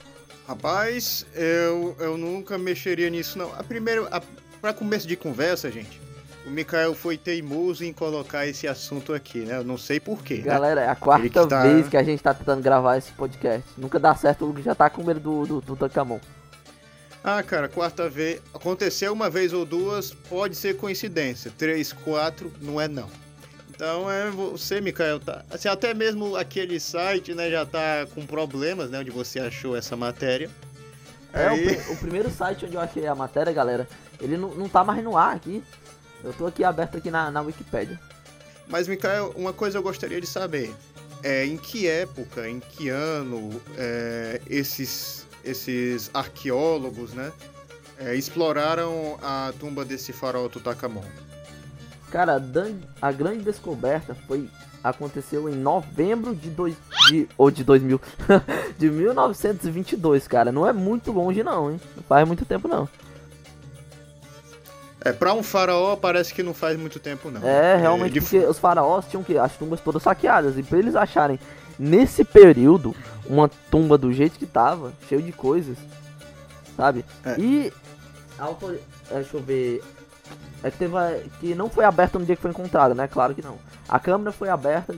Rapaz, 0.47 1.27
eu, 1.35 1.95
eu 2.01 2.17
nunca 2.17 2.57
mexeria 2.57 3.11
nisso, 3.11 3.37
não. 3.37 3.53
A 3.55 3.63
primeira, 3.63 4.09
a 4.11 4.23
para 4.61 4.73
começo 4.73 5.07
de 5.07 5.17
conversa, 5.17 5.71
gente, 5.71 6.01
o 6.47 6.51
Mikael 6.51 6.95
foi 6.95 7.17
teimoso 7.17 7.85
em 7.85 7.93
colocar 7.93 8.47
esse 8.47 8.67
assunto 8.67 9.13
aqui, 9.13 9.41
né? 9.41 9.59
Eu 9.59 9.65
não 9.65 9.77
sei 9.77 10.01
porquê. 10.01 10.37
Né? 10.37 10.43
Galera, 10.43 10.81
é 10.83 10.89
a 10.89 10.95
quarta 10.97 11.29
que 11.29 11.47
tá... 11.49 11.63
vez 11.63 11.89
que 11.89 11.97
a 11.97 12.03
gente 12.03 12.23
tá 12.23 12.33
tentando 12.33 12.63
gravar 12.63 12.97
esse 12.97 13.13
podcast. 13.13 13.69
Nunca 13.77 13.99
dá 13.99 14.15
certo, 14.15 14.45
o 14.45 14.49
Lucas 14.49 14.65
já 14.65 14.75
tá 14.75 14.89
com 14.89 15.03
medo 15.03 15.21
do, 15.21 15.47
do, 15.47 15.61
do 15.61 15.77
Tancamon. 15.77 16.21
Ah, 17.23 17.43
cara, 17.43 17.69
quarta 17.69 18.09
vez. 18.09 18.41
Aconteceu 18.55 19.13
uma 19.13 19.29
vez 19.29 19.53
ou 19.53 19.65
duas, 19.67 20.13
pode 20.13 20.55
ser 20.57 20.77
coincidência. 20.77 21.53
Três, 21.59 21.93
quatro, 21.93 22.51
não 22.63 22.81
é 22.81 22.89
não. 22.89 23.09
Então 23.69 24.11
é 24.11 24.31
você, 24.31 24.81
Mikael, 24.81 25.21
tá. 25.21 25.45
Assim, 25.51 25.69
até 25.69 25.93
mesmo 25.93 26.35
aquele 26.37 26.81
site, 26.81 27.35
né, 27.35 27.51
já 27.51 27.67
tá 27.67 28.07
com 28.15 28.25
problemas, 28.25 28.91
né? 28.91 29.01
Onde 29.01 29.11
você 29.11 29.39
achou 29.41 29.77
essa 29.77 29.97
matéria. 29.97 30.49
É, 31.33 31.47
o, 31.47 31.51
Aí- 31.51 31.77
pri- 31.77 31.93
o 31.93 31.97
primeiro 31.97 32.31
site 32.31 32.65
onde 32.65 32.75
eu 32.77 32.81
achei 32.81 33.07
a 33.07 33.15
matéria, 33.15 33.53
galera, 33.53 33.87
ele 34.21 34.37
não, 34.37 34.55
não 34.55 34.69
tá 34.69 34.85
mais 34.85 35.03
no 35.03 35.17
ar 35.17 35.37
aqui. 35.37 35.63
Eu 36.23 36.33
tô 36.33 36.47
aqui 36.47 36.65
aberto 36.65 36.97
aqui 36.97 37.11
na, 37.11 37.31
na 37.31 37.41
Wikipédia. 37.41 37.99
Mas, 38.67 38.89
Mikael, 38.89 39.33
uma 39.37 39.53
coisa 39.53 39.79
eu 39.79 39.83
gostaria 39.83 40.21
de 40.21 40.27
saber. 40.27 40.75
É, 41.23 41.45
em 41.45 41.57
que 41.57 41.87
época, 41.89 42.49
em 42.49 42.61
que 42.61 42.89
ano 42.89 43.61
é, 43.77 44.41
esses, 44.49 45.27
esses 45.45 46.11
arqueólogos, 46.15 47.13
né, 47.13 47.33
é, 47.99 48.15
exploraram 48.15 49.19
a 49.23 49.53
tumba 49.59 49.85
desse 49.85 50.13
faraó 50.13 50.49
Tutankhamon? 50.49 51.03
Cara, 52.11 52.43
a 53.03 53.13
grande 53.13 53.43
descoberta 53.43 54.15
foi 54.27 54.49
aconteceu 54.83 55.49
em 55.49 55.55
novembro 55.55 56.35
de 56.35 56.51
dois 56.51 56.77
de, 57.09 57.29
ou 57.37 57.51
de 57.51 57.65
2000 57.65 58.01
de 58.79 58.91
1922, 58.91 60.29
cara. 60.29 60.53
Não 60.53 60.67
é 60.67 60.73
muito 60.73 61.13
longe 61.13 61.43
não, 61.43 61.71
hein? 61.73 61.81
Não 61.97 62.03
faz 62.05 62.27
muito 62.27 62.45
tempo 62.45 62.69
não. 62.69 62.89
É, 65.09 65.13
pra 65.13 65.33
um 65.35 65.43
faraó 65.43 65.97
parece 65.97 66.33
que 66.35 66.43
não 66.43 66.53
faz 66.55 66.79
muito 66.79 66.99
tempo, 66.99 67.31
não. 67.31 67.47
É, 67.47 67.77
realmente, 67.77 68.13
de- 68.15 68.21
porque 68.21 68.39
os 68.39 68.59
faraós 68.59 69.07
tinham 69.07 69.23
que 69.23 69.37
as 69.39 69.53
tumbas 69.57 69.81
todas 69.81 70.03
saqueadas 70.03 70.57
e 70.59 70.63
pra 70.63 70.79
eles 70.79 70.95
acharem 70.97 71.39
nesse 71.79 72.25
período 72.25 72.95
uma 73.27 73.49
tumba 73.71 73.97
do 73.99 74.13
jeito 74.13 74.39
que 74.39 74.47
tava, 74.47 74.93
cheio 75.09 75.23
de 75.23 75.33
coisas, 75.33 75.77
sabe? 76.77 77.05
É. 77.25 77.39
E 77.39 77.73
a 78.39 78.45
autor... 78.45 78.79
é, 79.11 79.15
deixa 79.15 79.37
eu 79.37 79.43
ver, 79.43 79.83
é 80.63 80.71
que 80.71 80.79
teve 80.79 80.97
a- 80.97 81.19
que 81.41 81.55
não 81.55 81.69
foi 81.71 81.85
aberta 81.85 82.19
no 82.19 82.25
dia 82.25 82.37
que 82.37 82.43
foi 82.43 82.51
encontrada, 82.51 82.95
né? 82.95 83.07
Claro 83.09 83.35
que 83.35 83.43
não. 83.43 83.57
A 83.89 83.99
câmera 83.99 84.33
foi 84.33 84.49
aberta 84.49 84.95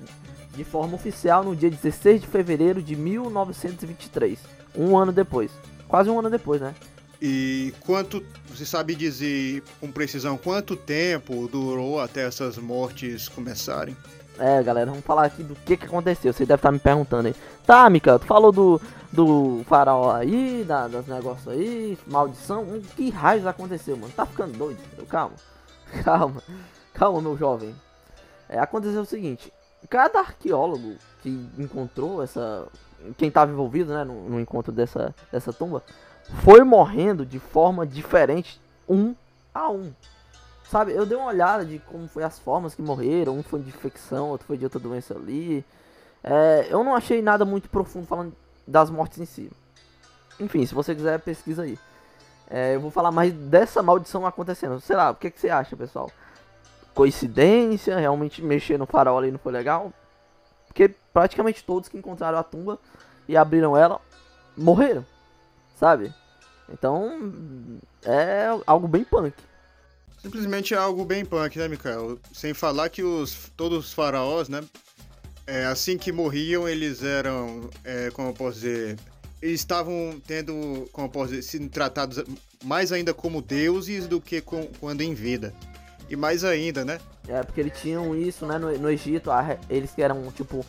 de 0.55 0.65
forma 0.65 0.95
oficial 0.95 1.45
no 1.45 1.55
dia 1.55 1.71
16 1.71 2.21
de 2.23 2.27
fevereiro 2.27 2.83
de 2.83 2.97
1923, 2.97 4.39
um 4.77 4.97
ano 4.97 5.13
depois, 5.13 5.51
quase 5.89 6.11
um 6.11 6.19
ano 6.19 6.29
depois, 6.31 6.61
né? 6.61 6.75
E 7.21 7.75
quanto, 7.81 8.25
você 8.49 8.65
sabe 8.65 8.95
dizer 8.95 9.63
com 9.79 9.93
precisão 9.93 10.39
quanto 10.39 10.75
tempo 10.75 11.47
durou 11.49 12.01
até 12.01 12.27
essas 12.27 12.57
mortes 12.57 13.29
começarem? 13.29 13.95
É, 14.39 14.63
galera, 14.63 14.91
vamos 14.91 15.05
falar 15.05 15.27
aqui 15.27 15.43
do 15.43 15.55
que 15.55 15.77
que 15.77 15.85
aconteceu. 15.85 16.33
Você 16.33 16.47
deve 16.47 16.59
estar 16.61 16.73
me 16.73 16.79
perguntando 16.79 17.29
aí. 17.29 17.35
Tá, 17.67 17.91
Mika, 17.91 18.19
tu 18.19 18.25
falou 18.25 18.51
do, 18.51 18.81
do 19.13 19.63
faraó 19.67 20.13
aí, 20.13 20.65
da, 20.67 20.89
dos 20.89 21.07
negócios 21.07 21.47
aí, 21.49 21.99
maldição. 22.07 22.63
Hum, 22.63 22.83
Que 22.97 23.11
raios 23.11 23.47
aconteceu, 23.47 23.99
mano? 23.99 24.13
Tá 24.17 24.25
ficando 24.25 24.57
doido? 24.57 24.79
Eu, 24.97 25.05
calma, 25.05 25.35
calma, 26.03 26.43
calma, 26.95 27.21
meu 27.21 27.37
jovem. 27.37 27.75
É, 28.49 28.59
aconteceu 28.59 29.03
o 29.03 29.07
seguinte: 29.07 29.53
cada 29.91 30.21
arqueólogo 30.21 30.97
que 31.23 31.29
encontrou 31.59 32.23
essa. 32.23 32.67
Quem 33.19 33.31
tava 33.31 33.51
envolvido, 33.53 33.93
né, 33.93 34.05
no, 34.05 34.29
no 34.29 34.41
encontro 34.41 34.73
dessa, 34.73 35.15
dessa 35.33 35.53
tumba, 35.53 35.83
foi 36.43 36.63
morrendo 36.63 37.25
de 37.27 37.39
forma 37.39 37.87
diferente, 37.87 38.61
um 38.89 39.15
a 39.55 39.71
um. 39.71 39.93
Sabe, 40.65 40.93
eu 40.93 41.05
dei 41.05 41.17
uma 41.17 41.27
olhada 41.27 41.65
de 41.65 41.81
como 41.81 42.07
foi 42.07 42.23
as 42.23 42.39
formas 42.39 42.75
que 42.75 42.83
morreram, 42.83 43.37
um 43.37 43.43
foi 43.43 43.61
de 43.61 43.69
infecção, 43.69 44.29
outro 44.29 44.47
foi 44.47 44.57
de 44.57 44.65
outra 44.65 44.79
doença 44.79 45.15
ali. 45.15 45.65
É, 46.23 46.69
eu 46.71 46.85
não 46.85 46.95
achei 46.95 47.21
nada 47.21 47.45
muito 47.45 47.69
profundo 47.69 48.07
falando 48.07 48.33
das 48.67 48.89
mortes 48.89 49.19
em 49.19 49.25
si. 49.25 49.51
Enfim, 50.39 50.65
se 50.65 50.75
você 50.75 50.95
quiser, 50.95 51.19
pesquisa 51.21 51.63
aí. 51.63 51.79
É, 52.49 52.75
eu 52.75 52.81
vou 52.81 52.91
falar 52.91 53.11
mais 53.11 53.33
dessa 53.33 53.83
maldição 53.83 54.25
acontecendo. 54.27 54.81
Sei 54.81 54.95
lá, 54.95 55.11
o 55.11 55.15
que, 55.15 55.31
que 55.31 55.41
você 55.41 55.51
acha, 55.51 55.77
pessoal? 55.77 56.11
Coincidência? 56.95 57.99
Realmente 57.99 58.43
mexer 58.43 58.79
no 58.79 58.87
farol 58.87 59.19
ali 59.19 59.31
não 59.31 59.39
foi 59.39 59.53
legal? 59.53 59.93
Porque 60.67 60.89
praticamente 61.13 61.65
todos 61.65 61.89
que 61.89 61.99
encontraram 61.99 62.39
a 62.39 62.43
tumba 62.43 62.79
e 63.29 63.37
abriram 63.37 63.77
ela 63.77 64.01
morreram, 64.57 65.05
sabe? 65.81 66.15
Então, 66.73 67.81
é 68.05 68.47
algo 68.67 68.87
bem 68.87 69.03
punk. 69.03 69.35
Simplesmente 70.19 70.75
é 70.75 70.77
algo 70.77 71.05
bem 71.05 71.25
punk, 71.25 71.59
né, 71.59 71.67
Mikael? 71.67 72.19
Sem 72.33 72.55
falar 72.55 72.91
que 72.91 73.03
os, 73.03 73.51
todos 73.57 73.87
os 73.87 73.93
faraós, 73.93 74.49
né? 74.49 74.63
é, 75.51 75.65
assim 75.65 75.99
que 75.99 76.13
morriam, 76.13 76.69
eles 76.69 77.03
eram, 77.03 77.69
é, 77.83 78.09
como 78.13 78.29
eu 78.29 78.33
posso 78.33 78.61
dizer, 78.61 78.97
eles 79.43 79.59
estavam 79.61 80.23
tendo, 80.25 80.89
como 80.93 81.09
eu 81.09 81.11
posso 81.11 81.31
dizer, 81.31 81.43
sendo 81.43 81.69
tratados 81.69 82.23
mais 82.63 82.93
ainda 82.93 83.13
como 83.13 83.43
deuses 83.43 84.07
do 84.07 84.21
que 84.21 84.41
com- 84.41 84.69
quando 84.79 85.01
em 85.01 85.13
vida. 85.13 85.53
E 86.09 86.15
mais 86.15 86.45
ainda, 86.45 86.85
né? 86.85 87.01
É, 87.27 87.43
porque 87.43 87.61
eles 87.61 87.81
tinham 87.81 88.15
isso, 88.15 88.47
né, 88.47 88.59
no, 88.59 88.77
no 88.79 88.89
Egito, 88.91 89.31
a 89.31 89.59
eles 89.69 89.91
que 89.91 90.03
eram, 90.03 90.31
tipo, 90.31 90.65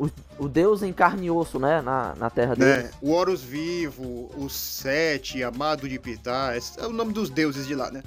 o, 0.00 0.08
o 0.38 0.48
deus 0.48 0.82
em 0.82 0.94
carne 0.94 1.26
e 1.26 1.30
osso, 1.30 1.58
né, 1.58 1.82
na, 1.82 2.14
na 2.14 2.30
terra 2.30 2.56
deles. 2.56 2.84
né? 2.84 2.90
O 3.02 3.10
Horus 3.10 3.42
Vivo, 3.42 4.30
o 4.34 4.48
Sete, 4.48 5.42
Amado 5.44 5.86
de 5.86 6.00
esse 6.56 6.80
é 6.80 6.86
o 6.86 6.92
nome 6.92 7.12
dos 7.12 7.28
deuses 7.28 7.66
de 7.66 7.74
lá, 7.74 7.90
né? 7.90 8.02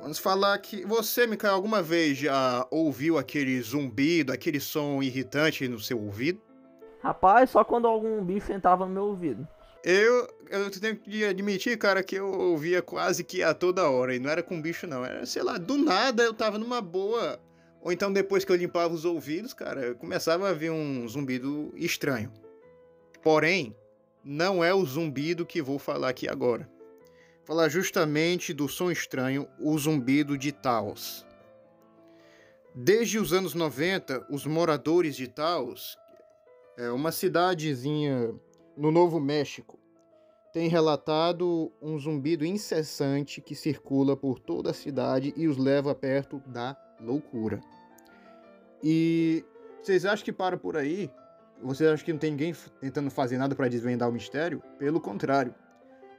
Vamos 0.00 0.18
falar 0.18 0.56
que 0.58 0.84
você, 0.84 1.26
Mikael, 1.26 1.54
alguma 1.54 1.82
vez 1.82 2.18
já 2.18 2.66
ouviu 2.70 3.18
aquele 3.18 3.60
zumbido, 3.60 4.32
aquele 4.32 4.60
som 4.60 5.02
irritante 5.02 5.66
no 5.66 5.80
seu 5.80 6.00
ouvido? 6.00 6.40
Rapaz, 7.02 7.50
só 7.50 7.64
quando 7.64 7.88
algum 7.88 8.22
bicho 8.22 8.52
entrava 8.52 8.86
no 8.86 8.92
meu 8.92 9.04
ouvido. 9.06 9.48
Eu, 9.84 10.28
eu 10.48 10.70
tenho 10.70 10.96
que 10.96 11.24
admitir, 11.24 11.76
cara, 11.76 12.02
que 12.02 12.14
eu 12.14 12.30
ouvia 12.30 12.80
quase 12.80 13.24
que 13.24 13.42
a 13.42 13.52
toda 13.52 13.88
hora. 13.88 14.14
E 14.14 14.18
não 14.18 14.30
era 14.30 14.42
com 14.42 14.60
bicho, 14.60 14.86
não. 14.86 15.04
Era, 15.04 15.26
sei 15.26 15.42
lá, 15.42 15.58
do 15.58 15.76
nada 15.76 16.22
eu 16.22 16.32
tava 16.32 16.58
numa 16.58 16.80
boa. 16.80 17.40
Ou 17.80 17.90
então 17.90 18.12
depois 18.12 18.44
que 18.44 18.52
eu 18.52 18.56
limpava 18.56 18.94
os 18.94 19.04
ouvidos, 19.04 19.52
cara, 19.52 19.80
eu 19.80 19.96
começava 19.96 20.48
a 20.48 20.52
ver 20.52 20.70
um 20.70 21.06
zumbido 21.08 21.72
estranho. 21.74 22.32
Porém, 23.20 23.74
não 24.24 24.62
é 24.62 24.72
o 24.72 24.84
zumbido 24.84 25.44
que 25.44 25.60
vou 25.60 25.80
falar 25.80 26.10
aqui 26.10 26.28
agora. 26.28 26.68
Vou 27.38 27.56
falar 27.56 27.68
justamente 27.68 28.52
do 28.52 28.68
som 28.68 28.90
estranho, 28.90 29.48
o 29.58 29.76
zumbido 29.76 30.38
de 30.38 30.52
Taos. 30.52 31.26
Desde 32.72 33.18
os 33.18 33.32
anos 33.32 33.52
90, 33.52 34.28
os 34.30 34.46
moradores 34.46 35.16
de 35.16 35.26
Taos, 35.26 35.98
é 36.76 36.88
uma 36.90 37.10
cidadezinha 37.10 38.32
no 38.82 38.90
Novo 38.90 39.20
México, 39.20 39.78
tem 40.52 40.68
relatado 40.68 41.72
um 41.80 41.96
zumbido 42.00 42.44
incessante 42.44 43.40
que 43.40 43.54
circula 43.54 44.16
por 44.16 44.40
toda 44.40 44.70
a 44.70 44.74
cidade 44.74 45.32
e 45.36 45.46
os 45.46 45.56
leva 45.56 45.94
perto 45.94 46.42
da 46.48 46.76
loucura. 47.00 47.60
E 48.82 49.44
vocês 49.80 50.04
acham 50.04 50.24
que 50.24 50.32
para 50.32 50.56
por 50.56 50.76
aí? 50.76 51.08
Vocês 51.62 51.88
acham 51.88 52.04
que 52.04 52.12
não 52.12 52.18
tem 52.18 52.32
ninguém 52.32 52.52
tentando 52.80 53.08
fazer 53.08 53.38
nada 53.38 53.54
para 53.54 53.68
desvendar 53.68 54.08
o 54.08 54.12
mistério? 54.12 54.60
Pelo 54.80 55.00
contrário. 55.00 55.54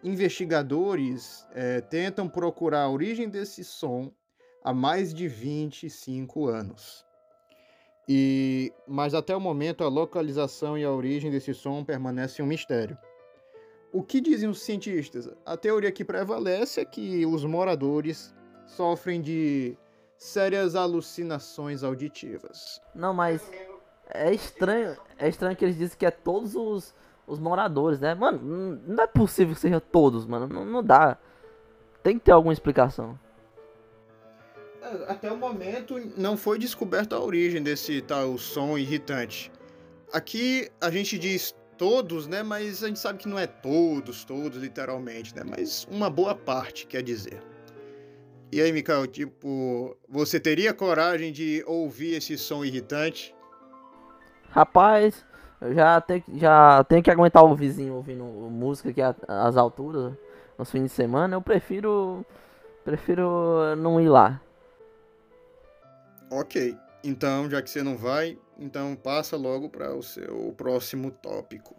Investigadores 0.01 1.45
eh, 1.53 1.81
tentam 1.81 2.29
procurar 2.29 2.83
a 2.83 2.89
origem 2.89 3.27
desse 3.27 3.61
som 3.61 4.09
há 4.63 4.73
mais 4.73 5.13
de 5.13 5.27
25 5.27 6.47
anos. 6.47 7.05
E, 8.07 8.73
mas 8.87 9.13
até 9.13 9.35
o 9.35 9.39
momento 9.39 9.83
a 9.83 9.87
localização 9.87 10.77
e 10.77 10.83
a 10.83 10.91
origem 10.91 11.31
desse 11.31 11.53
som 11.53 11.83
permanecem 11.83 12.43
um 12.43 12.47
mistério. 12.47 12.97
O 13.91 14.03
que 14.03 14.19
dizem 14.19 14.49
os 14.49 14.61
cientistas? 14.61 15.29
A 15.45 15.55
teoria 15.55 15.91
que 15.91 16.03
prevalece 16.03 16.81
é 16.81 16.85
que 16.85 17.25
os 17.25 17.45
moradores 17.45 18.33
sofrem 18.65 19.21
de 19.21 19.77
sérias 20.17 20.75
alucinações 20.75 21.83
auditivas. 21.83 22.81
Não, 22.95 23.13
mas 23.13 23.49
é 24.09 24.33
estranho, 24.33 24.97
é 25.17 25.29
estranho 25.29 25.55
que 25.55 25.63
eles 25.63 25.77
dizem 25.77 25.97
que 25.97 26.05
é 26.05 26.11
todos 26.11 26.55
os, 26.55 26.93
os 27.27 27.39
moradores, 27.39 27.99
né? 27.99 28.13
Mano, 28.15 28.79
não 28.87 29.03
é 29.03 29.07
possível 29.07 29.53
que 29.53 29.61
seja 29.61 29.79
todos, 29.79 30.25
mano. 30.25 30.47
Não, 30.47 30.65
não 30.65 30.83
dá. 30.83 31.17
Tem 32.01 32.17
que 32.17 32.25
ter 32.25 32.31
alguma 32.31 32.53
explicação. 32.53 33.17
Até 35.07 35.31
o 35.31 35.37
momento 35.37 35.95
não 36.17 36.35
foi 36.35 36.59
descoberta 36.59 37.15
a 37.15 37.19
origem 37.19 37.63
desse 37.63 38.01
tal 38.01 38.37
som 38.37 38.77
irritante. 38.77 39.51
Aqui 40.11 40.69
a 40.81 40.89
gente 40.91 41.17
diz 41.17 41.55
todos, 41.77 42.27
né? 42.27 42.43
Mas 42.43 42.83
a 42.83 42.87
gente 42.87 42.99
sabe 42.99 43.19
que 43.19 43.27
não 43.27 43.39
é 43.39 43.47
todos, 43.47 44.23
todos 44.23 44.57
literalmente, 44.61 45.35
né? 45.35 45.43
Mas 45.45 45.87
uma 45.89 46.09
boa 46.09 46.35
parte, 46.35 46.85
quer 46.85 47.01
dizer. 47.01 47.41
E 48.51 48.61
aí, 48.61 48.71
Mikael, 48.71 49.07
tipo, 49.07 49.97
você 50.07 50.39
teria 50.39 50.73
coragem 50.73 51.31
de 51.31 51.63
ouvir 51.65 52.15
esse 52.15 52.37
som 52.37 52.63
irritante? 52.63 53.33
Rapaz, 54.49 55.25
eu 55.59 55.73
já 55.73 55.99
tenho, 55.99 56.23
já 56.35 56.83
tenho 56.83 57.01
que 57.01 57.09
aguentar 57.09 57.43
o 57.43 57.55
vizinho 57.55 57.95
ouvindo 57.95 58.23
música 58.23 58.89
aqui 58.89 59.01
às 59.27 59.57
alturas, 59.57 60.13
nos 60.57 60.69
fins 60.69 60.83
de 60.83 60.89
semana. 60.89 61.35
Eu 61.35 61.41
prefiro. 61.41 62.23
Prefiro 62.85 63.75
não 63.77 63.99
ir 63.99 64.09
lá. 64.09 64.39
Ok. 66.35 66.75
Então, 67.03 67.47
já 67.47 67.61
que 67.61 67.69
você 67.69 67.83
não 67.83 67.95
vai, 67.95 68.39
então 68.57 68.95
passa 68.95 69.37
logo 69.37 69.69
para 69.69 69.93
o 69.93 70.01
seu 70.01 70.51
próximo 70.57 71.11
tópico. 71.11 71.75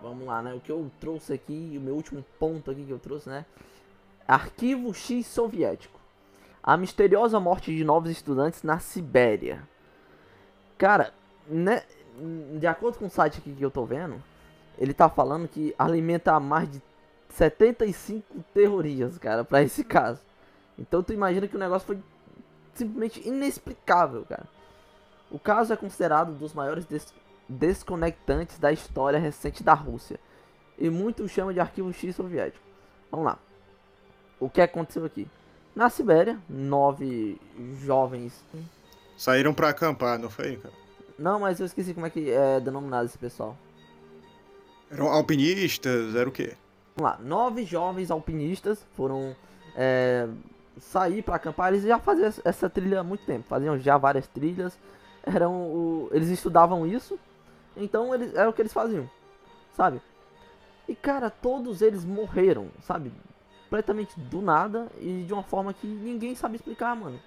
vamos 0.00 0.26
lá, 0.26 0.40
né? 0.40 0.54
O 0.54 0.60
que 0.60 0.72
eu 0.72 0.90
trouxe 0.98 1.34
aqui, 1.34 1.74
o 1.76 1.80
meu 1.80 1.94
último 1.94 2.24
ponto 2.38 2.70
aqui 2.70 2.84
que 2.84 2.90
eu 2.90 2.98
trouxe, 2.98 3.28
né? 3.28 3.44
Arquivo 4.26 4.94
X 4.94 5.26
soviético. 5.26 6.00
A 6.62 6.76
misteriosa 6.76 7.38
morte 7.38 7.74
de 7.74 7.84
novos 7.84 8.10
estudantes 8.10 8.62
na 8.62 8.78
Sibéria. 8.78 9.68
Cara, 10.78 11.12
né? 11.46 11.82
De 12.58 12.66
acordo 12.66 12.98
com 12.98 13.06
o 13.06 13.10
site 13.10 13.38
aqui 13.38 13.54
que 13.54 13.64
eu 13.64 13.70
tô 13.70 13.84
vendo, 13.84 14.22
ele 14.78 14.94
tá 14.94 15.08
falando 15.08 15.48
que 15.48 15.74
alimenta 15.78 16.38
mais 16.40 16.70
de 16.70 16.82
75 17.30 18.44
teorias, 18.54 19.18
cara, 19.18 19.44
para 19.44 19.62
esse 19.62 19.84
caso. 19.84 20.20
Então 20.78 21.02
tu 21.02 21.12
imagina 21.12 21.48
que 21.48 21.56
o 21.56 21.58
negócio 21.58 21.86
foi 21.86 21.98
simplesmente 22.74 23.26
inexplicável, 23.26 24.24
cara. 24.28 24.46
O 25.30 25.38
caso 25.38 25.72
é 25.72 25.76
considerado 25.76 26.30
um 26.30 26.36
dos 26.36 26.54
maiores 26.54 26.86
des 26.86 27.12
desconectantes 27.48 28.58
da 28.58 28.72
história 28.72 29.18
recente 29.18 29.62
da 29.62 29.74
Rússia. 29.74 30.18
E 30.78 30.90
muitos 30.90 31.30
chamam 31.30 31.52
de 31.52 31.60
arquivo 31.60 31.92
X 31.92 32.14
soviético. 32.14 32.64
Vamos 33.10 33.26
lá. 33.26 33.38
O 34.38 34.50
que 34.50 34.60
aconteceu 34.60 35.04
aqui? 35.04 35.26
Na 35.74 35.88
Sibéria, 35.88 36.38
nove 36.48 37.40
jovens. 37.82 38.44
Saíram 39.16 39.54
pra 39.54 39.70
acampar, 39.70 40.18
não 40.18 40.28
foi, 40.28 40.56
cara? 40.56 40.74
Não, 41.18 41.40
mas 41.40 41.60
eu 41.60 41.66
esqueci 41.66 41.94
como 41.94 42.06
é 42.06 42.10
que 42.10 42.30
é 42.30 42.60
denominado 42.60 43.06
esse 43.06 43.18
pessoal. 43.18 43.56
Eram 44.90 45.08
alpinistas, 45.08 46.14
era 46.14 46.28
o 46.28 46.32
quê? 46.32 46.54
Vamos 46.94 47.12
lá, 47.12 47.18
nove 47.22 47.64
jovens 47.64 48.10
alpinistas 48.10 48.86
foram 48.94 49.34
é, 49.74 50.28
sair 50.78 51.22
para 51.22 51.36
acampar. 51.36 51.72
Eles 51.72 51.84
já 51.84 51.98
faziam 51.98 52.32
essa 52.44 52.70
trilha 52.70 53.00
há 53.00 53.04
muito 53.04 53.24
tempo, 53.24 53.48
faziam 53.48 53.78
já 53.78 53.98
várias 53.98 54.26
trilhas. 54.26 54.78
Eram 55.24 55.52
o, 55.54 56.08
eles 56.12 56.28
estudavam 56.28 56.86
isso, 56.86 57.18
então 57.76 58.14
eles 58.14 58.32
era 58.34 58.48
o 58.48 58.52
que 58.52 58.62
eles 58.62 58.72
faziam, 58.72 59.10
sabe? 59.72 60.00
E 60.88 60.94
cara, 60.94 61.28
todos 61.30 61.82
eles 61.82 62.04
morreram, 62.04 62.68
sabe? 62.80 63.12
Completamente 63.64 64.18
do 64.20 64.40
nada 64.40 64.86
e 65.00 65.24
de 65.26 65.32
uma 65.32 65.42
forma 65.42 65.74
que 65.74 65.86
ninguém 65.86 66.36
sabe 66.36 66.54
explicar, 66.54 66.94
mano. 66.94 67.18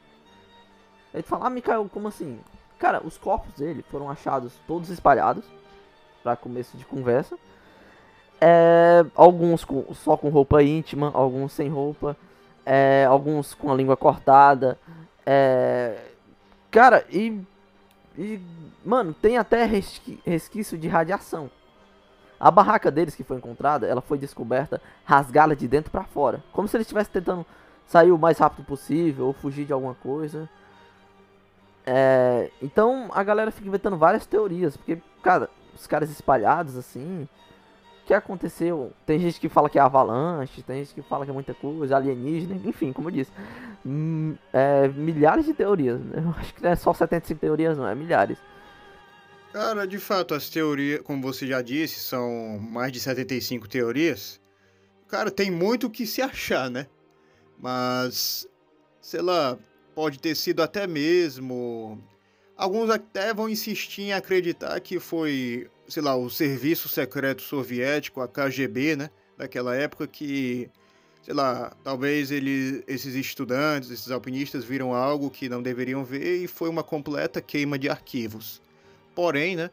Aí 1.14 1.22
tu 1.22 1.28
fala, 1.28 1.48
ah, 1.48 1.50
Mikael, 1.50 1.90
como 1.92 2.08
assim? 2.08 2.40
Cara, 2.80 3.06
os 3.06 3.18
corpos 3.18 3.54
dele 3.56 3.84
foram 3.92 4.10
achados 4.10 4.54
todos 4.66 4.90
espalhados, 4.90 5.44
para 6.24 6.38
começo 6.38 6.78
de 6.78 6.86
conversa. 6.86 7.38
É, 8.40 9.06
alguns 9.14 9.66
com, 9.66 9.94
só 9.94 10.16
com 10.16 10.30
roupa 10.30 10.64
íntima, 10.64 11.12
alguns 11.14 11.52
sem 11.52 11.68
roupa, 11.68 12.16
é, 12.66 13.06
alguns 13.06 13.54
com 13.54 13.70
a 13.70 13.76
língua 13.76 13.98
cortada. 13.98 14.80
É, 15.26 15.98
cara, 16.72 17.06
e, 17.10 17.42
e. 18.18 18.40
Mano, 18.86 19.14
tem 19.14 19.38
até 19.38 19.66
resqui, 19.66 20.22
resquício 20.26 20.78
de 20.78 20.88
radiação. 20.88 21.52
A 22.40 22.50
barraca 22.50 22.90
deles 22.90 23.14
que 23.14 23.26
foi 23.26 23.36
encontrada, 23.36 23.86
ela 23.86 24.00
foi 24.00 24.18
descoberta 24.18 24.82
rasgada 25.04 25.54
de 25.54 25.68
dentro 25.68 25.92
para 25.92 26.06
fora. 26.06 26.42
Como 26.54 26.66
se 26.66 26.78
eles 26.78 26.88
estivessem 26.88 27.12
tentando 27.12 27.46
sair 27.86 28.14
o 28.14 28.18
mais 28.18 28.38
rápido 28.38 28.64
possível 28.66 29.26
ou 29.26 29.34
fugir 29.34 29.66
de 29.66 29.74
alguma 29.74 29.96
coisa. 29.96 30.50
É, 31.92 32.52
então 32.62 33.10
a 33.12 33.24
galera 33.24 33.50
fica 33.50 33.68
inventando 33.68 33.98
várias 33.98 34.28
teorias. 34.28 34.78
Porque, 34.78 35.02
cara, 35.24 35.50
os 35.74 35.88
caras 35.88 36.12
espalhados 36.12 36.78
assim 36.78 37.28
que 38.06 38.14
aconteceu? 38.16 38.92
Tem 39.06 39.20
gente 39.20 39.40
que 39.40 39.48
fala 39.48 39.70
que 39.70 39.78
é 39.78 39.82
avalanche, 39.82 40.64
tem 40.64 40.84
gente 40.84 40.96
que 40.96 41.02
fala 41.04 41.26
que 41.26 41.32
é 41.32 41.34
muita 41.34 41.54
coisa, 41.54 41.96
alienígena, 41.96 42.60
enfim, 42.66 42.92
como 42.92 43.08
eu 43.08 43.14
disse. 43.14 43.32
Hum, 43.86 44.36
é, 44.52 44.88
milhares 44.88 45.46
de 45.46 45.54
teorias. 45.54 46.00
Né? 46.00 46.24
Eu 46.24 46.30
acho 46.32 46.54
que 46.56 46.64
não 46.64 46.72
é 46.72 46.76
só 46.76 46.92
75 46.92 47.40
teorias, 47.40 47.78
não, 47.78 47.88
é 47.88 47.94
milhares. 47.94 48.40
Cara, 49.54 49.86
de 49.86 50.00
fato, 50.00 50.34
as 50.34 50.50
teorias, 50.50 51.02
como 51.02 51.22
você 51.22 51.46
já 51.46 51.62
disse, 51.62 52.00
são 52.00 52.60
mais 52.60 52.92
de 52.92 53.00
75 53.00 53.68
teorias. 53.68 54.40
Cara, 55.08 55.30
tem 55.30 55.52
muito 55.52 55.86
o 55.86 55.90
que 55.90 56.08
se 56.08 56.20
achar, 56.20 56.68
né? 56.68 56.88
Mas, 57.60 58.48
sei 59.00 59.22
lá, 59.22 59.56
pode 60.00 60.18
ter 60.18 60.34
sido 60.34 60.64
até 60.64 60.88
mesmo. 60.88 62.02
Alguns 62.56 62.90
até 62.90 63.34
vão 63.34 63.50
insistir 63.50 64.04
em 64.04 64.14
acreditar 64.14 64.80
que 64.80 64.98
foi 64.98 65.70
sei 65.90 66.02
lá, 66.02 66.16
o 66.16 66.30
serviço 66.30 66.88
secreto 66.88 67.42
soviético, 67.42 68.22
a 68.22 68.28
KGB, 68.28 68.96
né, 68.96 69.10
daquela 69.38 69.76
época 69.76 70.08
que, 70.08 70.70
sei 71.22 71.34
lá, 71.34 71.76
talvez 71.84 72.32
ele, 72.32 72.82
esses 72.88 73.14
estudantes, 73.14 73.92
esses 73.92 74.10
alpinistas 74.10 74.64
viram 74.64 74.94
algo 74.94 75.30
que 75.30 75.50
não 75.50 75.62
deveriam 75.62 76.06
ver 76.06 76.44
e 76.44 76.48
foi 76.48 76.70
uma 76.70 76.84
completa 76.84 77.42
queima 77.42 77.78
de 77.78 77.90
arquivos. 77.90 78.62
Porém, 79.14 79.58
né, 79.58 79.70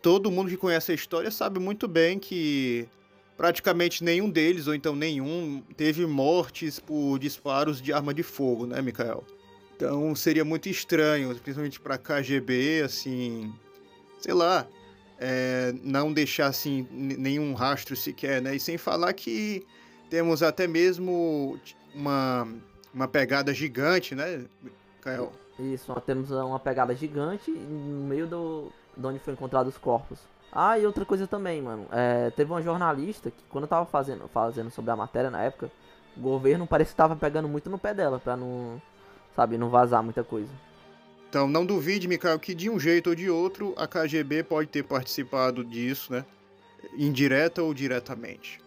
todo 0.00 0.30
mundo 0.30 0.50
que 0.50 0.56
conhece 0.56 0.92
a 0.92 0.94
história 0.94 1.32
sabe 1.32 1.58
muito 1.58 1.88
bem 1.88 2.16
que 2.16 2.86
praticamente 3.36 4.04
nenhum 4.04 4.30
deles, 4.30 4.66
ou 4.66 4.74
então 4.74 4.94
nenhum, 4.94 5.62
teve 5.76 6.06
mortes 6.06 6.78
por 6.78 7.18
disparos 7.18 7.80
de 7.80 7.92
arma 7.92 8.14
de 8.14 8.22
fogo, 8.22 8.66
né, 8.66 8.80
Mikael? 8.80 9.24
Então 9.76 10.14
seria 10.14 10.44
muito 10.44 10.68
estranho, 10.68 11.34
principalmente 11.34 11.80
para 11.80 11.98
KGB, 11.98 12.82
assim, 12.84 13.52
sei 14.20 14.32
lá, 14.32 14.66
é, 15.18 15.74
não 15.82 16.12
deixar 16.12 16.46
assim 16.46 16.86
nenhum 16.90 17.54
rastro 17.54 17.96
sequer, 17.96 18.40
né? 18.40 18.54
E 18.54 18.60
sem 18.60 18.78
falar 18.78 19.12
que 19.12 19.66
temos 20.08 20.42
até 20.42 20.66
mesmo 20.66 21.58
uma, 21.94 22.46
uma 22.92 23.08
pegada 23.08 23.52
gigante, 23.52 24.14
né, 24.14 24.44
Kael? 25.00 25.32
Isso, 25.58 25.92
nós 25.92 26.04
temos 26.04 26.30
uma 26.30 26.58
pegada 26.58 26.94
gigante 26.94 27.50
no 27.50 28.06
meio 28.06 28.26
do 28.26 28.72
de 28.96 29.06
onde 29.06 29.18
foi 29.18 29.32
encontrado 29.32 29.66
os 29.66 29.76
corpos. 29.76 30.20
Ah, 30.54 30.78
e 30.78 30.86
outra 30.86 31.04
coisa 31.04 31.26
também, 31.26 31.60
mano. 31.60 31.86
É, 31.90 32.30
teve 32.30 32.52
uma 32.52 32.62
jornalista 32.62 33.30
que 33.30 33.42
quando 33.48 33.64
eu 33.64 33.68
tava 33.68 33.86
fazendo, 33.86 34.28
fazendo 34.28 34.70
sobre 34.70 34.92
a 34.92 34.96
matéria 34.96 35.30
na 35.30 35.42
época, 35.42 35.70
o 36.16 36.20
governo 36.20 36.66
parece 36.66 36.90
que 36.90 36.96
tava 36.96 37.16
pegando 37.16 37.48
muito 37.48 37.68
no 37.68 37.78
pé 37.78 37.92
dela 37.92 38.20
pra 38.20 38.36
não, 38.36 38.80
sabe, 39.34 39.58
não 39.58 39.68
vazar 39.68 40.02
muita 40.02 40.22
coisa. 40.22 40.50
Então 41.28 41.48
não 41.48 41.66
duvide, 41.66 42.06
Mikael, 42.06 42.38
que 42.38 42.54
de 42.54 42.70
um 42.70 42.78
jeito 42.78 43.10
ou 43.10 43.16
de 43.16 43.28
outro 43.28 43.74
a 43.76 43.88
KGB 43.88 44.44
pode 44.44 44.68
ter 44.68 44.84
participado 44.84 45.64
disso, 45.64 46.12
né? 46.12 46.24
Indireta 46.96 47.60
ou 47.60 47.74
diretamente. 47.74 48.60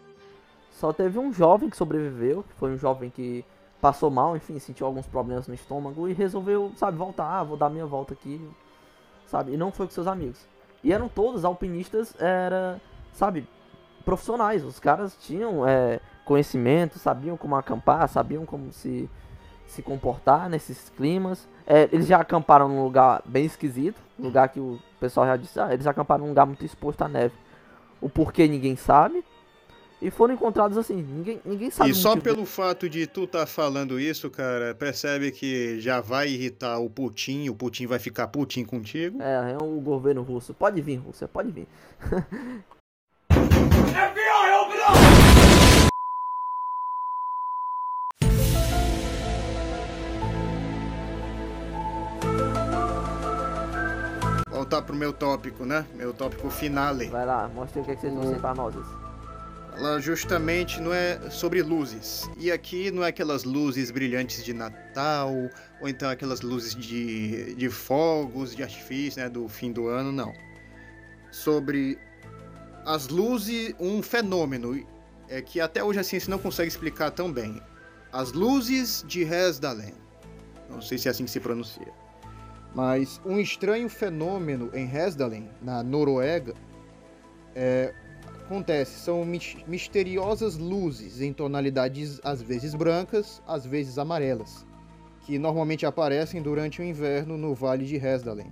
Só 0.70 0.92
teve 0.92 1.18
um 1.18 1.32
jovem 1.32 1.70
que 1.70 1.76
sobreviveu, 1.76 2.42
que 2.42 2.52
foi 2.54 2.72
um 2.72 2.76
jovem 2.76 3.08
que 3.08 3.42
passou 3.80 4.10
mal, 4.10 4.36
enfim, 4.36 4.58
sentiu 4.58 4.86
alguns 4.86 5.06
problemas 5.06 5.48
no 5.48 5.54
estômago 5.54 6.06
e 6.08 6.12
resolveu, 6.12 6.70
sabe, 6.76 6.98
voltar, 6.98 7.40
ah, 7.40 7.42
vou 7.42 7.56
dar 7.56 7.70
minha 7.70 7.86
volta 7.86 8.12
aqui, 8.12 8.40
sabe? 9.26 9.54
E 9.54 9.56
não 9.56 9.72
foi 9.72 9.86
com 9.86 9.92
seus 9.92 10.06
amigos. 10.06 10.46
E 10.82 10.92
eram 10.92 11.08
todos 11.08 11.44
alpinistas, 11.44 12.14
era, 12.20 12.80
sabe, 13.12 13.46
profissionais. 14.04 14.64
Os 14.64 14.78
caras 14.78 15.16
tinham 15.20 15.66
é, 15.66 16.00
conhecimento, 16.24 16.98
sabiam 16.98 17.36
como 17.36 17.56
acampar, 17.56 18.08
sabiam 18.08 18.46
como 18.46 18.72
se 18.72 19.08
se 19.68 19.82
comportar 19.82 20.48
nesses 20.48 20.88
climas. 20.88 21.46
É, 21.66 21.88
eles 21.92 22.06
já 22.06 22.18
acamparam 22.18 22.68
num 22.68 22.82
lugar 22.82 23.22
bem 23.24 23.44
esquisito, 23.44 24.00
lugar 24.18 24.48
que 24.48 24.58
o 24.58 24.78
pessoal 24.98 25.26
já 25.26 25.36
disse, 25.36 25.60
ah, 25.60 25.72
eles 25.72 25.86
acamparam 25.86 26.22
num 26.22 26.30
lugar 26.30 26.46
muito 26.46 26.64
exposto 26.64 27.02
à 27.02 27.08
neve. 27.08 27.34
O 28.00 28.08
porquê 28.08 28.48
ninguém 28.48 28.74
sabe. 28.74 29.22
E 30.00 30.10
foram 30.10 30.34
encontrados 30.34 30.78
assim, 30.78 31.02
ninguém, 31.02 31.40
ninguém 31.44 31.70
sabe. 31.70 31.90
E 31.90 31.94
só 31.94 32.16
pelo 32.16 32.46
fato 32.46 32.88
de 32.88 33.06
tu 33.06 33.26
tá 33.26 33.46
falando 33.46 33.98
isso, 33.98 34.30
cara, 34.30 34.74
percebe 34.74 35.32
que 35.32 35.80
já 35.80 36.00
vai 36.00 36.28
irritar 36.28 36.78
o 36.78 36.88
Putin, 36.88 37.48
o 37.48 37.54
Putin 37.54 37.86
vai 37.86 37.98
ficar 37.98 38.28
Putin 38.28 38.64
contigo. 38.64 39.20
É, 39.20 39.52
é 39.52 39.56
o 39.60 39.80
governo 39.80 40.22
russo. 40.22 40.54
Pode 40.54 40.80
vir, 40.80 40.96
Rússia, 40.96 41.26
pode 41.26 41.50
vir. 41.50 41.66
voltar 54.68 54.82
pro 54.82 54.94
meu 54.94 55.12
tópico, 55.12 55.64
né? 55.64 55.86
Meu 55.94 56.12
tópico 56.12 56.50
finale. 56.50 57.06
Vai 57.08 57.24
lá, 57.24 57.48
mostra 57.48 57.80
o 57.80 57.84
que, 57.84 57.92
é 57.92 57.94
que 57.94 58.02
vocês 58.02 58.12
vão 58.12 58.34
para 58.34 58.54
nós. 58.54 58.74
Ela 59.78 60.00
justamente 60.00 60.80
não 60.80 60.92
é 60.92 61.30
sobre 61.30 61.62
luzes. 61.62 62.28
E 62.36 62.50
aqui 62.50 62.90
não 62.90 63.04
é 63.04 63.08
aquelas 63.08 63.44
luzes 63.44 63.92
brilhantes 63.92 64.44
de 64.44 64.52
Natal, 64.52 65.32
ou 65.80 65.88
então 65.88 66.10
aquelas 66.10 66.40
luzes 66.40 66.74
de, 66.74 67.54
de 67.54 67.70
fogos, 67.70 68.56
de 68.56 68.64
artifício, 68.64 69.22
né? 69.22 69.28
Do 69.28 69.48
fim 69.48 69.70
do 69.70 69.86
ano, 69.86 70.10
não. 70.10 70.32
Sobre 71.30 71.96
as 72.84 73.06
luzes, 73.06 73.72
um 73.78 74.02
fenômeno 74.02 74.84
é 75.28 75.40
que 75.40 75.60
até 75.60 75.84
hoje 75.84 76.00
a 76.00 76.02
ciência 76.02 76.28
não 76.28 76.40
consegue 76.40 76.68
explicar 76.68 77.12
tão 77.12 77.32
bem. 77.32 77.62
As 78.12 78.32
luzes 78.32 79.04
de 79.06 79.22
Resdalen. 79.22 79.94
Não 80.68 80.80
sei 80.80 80.98
se 80.98 81.06
é 81.06 81.12
assim 81.12 81.24
que 81.24 81.30
se 81.30 81.38
pronuncia. 81.38 81.92
Mas 82.74 83.20
um 83.24 83.38
estranho 83.38 83.88
fenômeno 83.88 84.70
em 84.74 84.90
Hesdalen, 84.92 85.48
na 85.62 85.84
Noruega, 85.84 86.54
é, 87.54 87.94
acontece. 88.48 88.98
São 88.98 89.24
misteriosas 89.66 90.56
luzes 90.56 91.20
em 91.20 91.32
tonalidades 91.32 92.18
às 92.24 92.40
vezes 92.40 92.74
brancas, 92.74 93.42
às 93.46 93.66
vezes 93.66 93.98
amarelas, 93.98 94.66
que 95.26 95.38
normalmente 95.38 95.84
aparecem 95.84 96.40
durante 96.40 96.80
o 96.80 96.84
inverno 96.84 97.36
no 97.36 97.54
Vale 97.54 97.84
de 97.84 97.96
Hesdalen. 97.96 98.50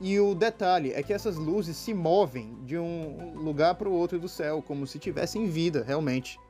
E 0.00 0.18
o 0.18 0.34
detalhe 0.34 0.92
é 0.92 1.02
que 1.02 1.12
essas 1.12 1.36
luzes 1.36 1.76
se 1.76 1.92
movem 1.92 2.56
de 2.64 2.78
um 2.78 3.34
lugar 3.34 3.74
para 3.74 3.88
o 3.88 3.92
outro 3.92 4.18
do 4.18 4.28
céu, 4.28 4.62
como 4.62 4.86
se 4.86 4.98
tivessem 4.98 5.46
vida, 5.46 5.84
realmente. 5.86 6.40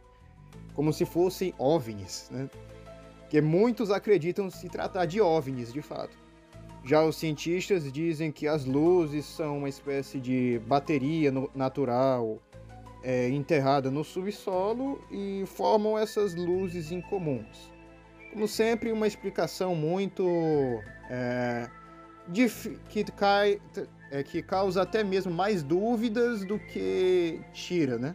Como 0.75 0.93
se 0.93 1.05
fossem 1.05 1.53
OVNIs, 1.59 2.29
né? 2.31 2.49
Que 3.29 3.41
muitos 3.41 3.91
acreditam 3.91 4.51
se 4.51 4.69
tratar 4.69 5.07
de 5.07 5.21
OVNIs, 5.21 5.73
de 5.73 5.83
fato. 5.83 6.17
Já 6.85 7.05
os 7.05 7.17
cientistas 7.17 7.91
dizem 7.91 8.31
que 8.31 8.47
as 8.47 8.65
luzes 8.65 9.25
são 9.25 9.59
uma 9.59 9.69
espécie 9.69 10.21
de 10.21 10.61
bateria 10.67 11.33
natural 11.55 12.39
é, 13.03 13.29
enterrada 13.29 13.91
no 13.91 14.05
subsolo 14.05 15.01
e 15.11 15.45
formam 15.47 15.99
essas 15.99 16.35
luzes 16.35 16.91
incomuns. 16.91 17.73
Como 18.33 18.47
sempre, 18.47 18.93
uma 18.93 19.07
explicação 19.07 19.75
muito 19.75 20.25
é, 21.09 21.69
que, 22.89 23.05
cai, 23.05 23.61
é, 24.11 24.23
que 24.23 24.43
causa 24.43 24.83
até 24.83 25.03
mesmo 25.03 25.33
mais 25.33 25.63
dúvidas 25.63 26.45
do 26.45 26.59
que 26.59 27.41
tira, 27.53 27.99
né? 27.99 28.15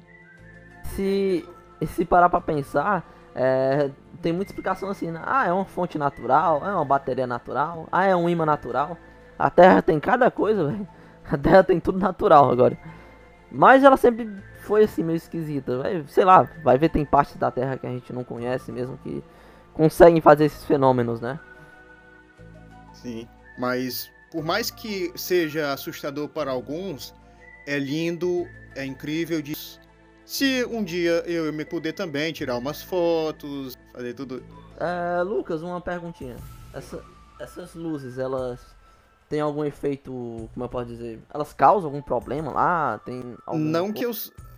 Se, 0.96 1.46
se 1.88 2.06
parar 2.06 2.30
para 2.30 2.42
pensar, 2.42 3.10
é, 3.36 3.90
tem 4.22 4.32
muita 4.32 4.52
explicação 4.52 4.90
assim, 4.90 5.12
né? 5.12 5.22
Ah, 5.26 5.48
é 5.48 5.52
uma 5.52 5.66
fonte 5.66 5.98
natural, 5.98 6.66
é 6.66 6.74
uma 6.74 6.86
bateria 6.86 7.26
natural, 7.26 7.88
ah, 7.92 8.06
é 8.06 8.16
um 8.16 8.30
imã 8.30 8.46
natural. 8.46 8.98
A 9.38 9.50
Terra 9.50 9.82
tem 9.82 10.00
cada 10.00 10.30
coisa, 10.30 10.68
velho. 10.68 10.88
A 11.30 11.38
Terra 11.38 11.64
tem 11.64 11.80
tudo 11.80 11.98
natural 11.98 12.52
agora. 12.52 12.78
Mas 13.54 13.84
ela 13.84 13.96
sempre 13.96 14.28
foi 14.62 14.84
assim, 14.84 15.04
meio 15.04 15.18
esquisita. 15.18 15.78
Vai, 15.78 16.04
sei 16.08 16.26
lá, 16.26 16.50
vai 16.64 16.78
ver 16.78 16.90
tem 16.90 17.06
partes 17.06 17.38
da 17.38 17.52
Terra 17.52 17.78
que 17.78 17.86
a 17.86 17.92
gente 17.92 18.12
não 18.12 18.24
conhece 18.24 18.72
mesmo 18.72 18.98
que 18.98 19.24
conseguem 19.74 20.20
fazer 20.20 20.46
esses 20.46 20.66
fenômenos, 20.66 21.22
né? 21.22 21.40
Sim, 22.94 23.28
mas 23.58 24.12
por 24.32 24.44
mais 24.44 24.72
que 24.72 25.12
seja 25.16 25.72
assustador 25.72 26.28
para 26.28 26.50
alguns, 26.50 27.14
é 27.68 27.78
lindo, 27.78 28.48
é 28.76 28.84
incrível 28.84 29.42
de 29.42 29.54
se 30.26 30.66
um 30.66 30.84
dia 30.84 31.24
eu 31.28 31.52
me 31.54 31.64
puder 31.64 31.94
também 31.94 32.34
tirar 32.34 32.58
umas 32.58 32.82
fotos, 32.82 33.78
fazer 33.92 34.14
tudo. 34.14 34.44
É, 34.80 35.22
Lucas, 35.22 35.62
uma 35.62 35.80
perguntinha. 35.80 36.38
Essa, 36.74 37.04
essas 37.40 37.76
luzes, 37.76 38.18
elas 38.18 38.73
têm 39.34 39.42
algum 39.42 39.66
efeito, 39.66 40.12
como 40.54 40.64
eu 40.64 40.70
posso 40.70 40.86
dizer? 40.86 41.20
Elas 41.34 41.54
causam 41.54 41.90
algum 41.90 42.04
problema 42.04 42.52
lá? 42.52 43.00
Tem 43.00 43.36
algum... 43.48 43.60
Não 43.60 43.92
que 43.92 44.06
eu 44.06 44.12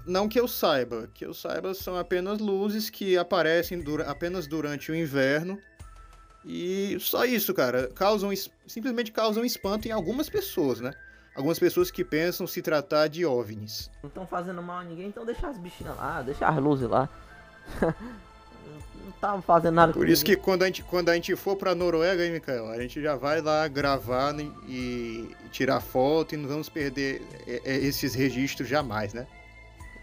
não 0.05 0.27
que 0.27 0.37
eu 0.37 0.47
saiba, 0.47 1.09
que 1.13 1.25
eu 1.25 1.33
saiba 1.33 1.73
são 1.73 1.97
apenas 1.97 2.39
luzes 2.39 2.89
que 2.89 3.17
aparecem 3.17 3.79
dura, 3.81 4.03
apenas 4.03 4.45
durante 4.47 4.91
o 4.91 4.95
inverno. 4.95 5.57
E 6.43 6.97
só 6.99 7.23
isso, 7.23 7.53
cara, 7.53 7.89
causam 7.95 8.31
simplesmente 8.67 9.13
causam 9.13 9.45
espanto 9.45 9.87
em 9.87 9.91
algumas 9.91 10.29
pessoas, 10.29 10.81
né? 10.81 10.91
algumas 11.33 11.57
pessoas 11.57 11.89
que 11.89 12.03
pensam 12.03 12.45
se 12.45 12.61
tratar 12.61 13.07
de 13.07 13.25
OVNIs. 13.25 13.89
Não 14.03 14.09
estão 14.09 14.27
fazendo 14.27 14.61
mal 14.61 14.79
a 14.79 14.83
ninguém, 14.83 15.07
então 15.07 15.25
deixa 15.25 15.47
as 15.47 15.57
bichinhas 15.57 15.95
lá, 15.95 16.21
deixa 16.21 16.45
as 16.45 16.57
luzes 16.57 16.89
lá. 16.89 17.09
não 19.05 19.11
tá 19.13 19.41
fazendo 19.41 19.75
nada 19.75 19.93
Por 19.93 20.09
isso 20.09 20.25
que 20.25 20.35
quando 20.35 20.63
a 20.63 20.65
gente, 20.65 20.83
quando 20.83 21.09
a 21.09 21.15
gente 21.15 21.35
for 21.35 21.55
pra 21.55 21.75
Noruega, 21.75 22.25
hein, 22.25 22.33
Mikael, 22.33 22.67
a 22.67 22.79
gente 22.81 23.01
já 23.01 23.15
vai 23.15 23.41
lá 23.41 23.67
gravar 23.67 24.33
né, 24.33 24.49
e 24.67 25.29
tirar 25.51 25.79
foto 25.79 26.33
e 26.33 26.37
não 26.37 26.49
vamos 26.49 26.67
perder 26.67 27.21
é, 27.47 27.61
é, 27.63 27.75
esses 27.77 28.15
registros 28.15 28.67
jamais, 28.67 29.13
né? 29.13 29.27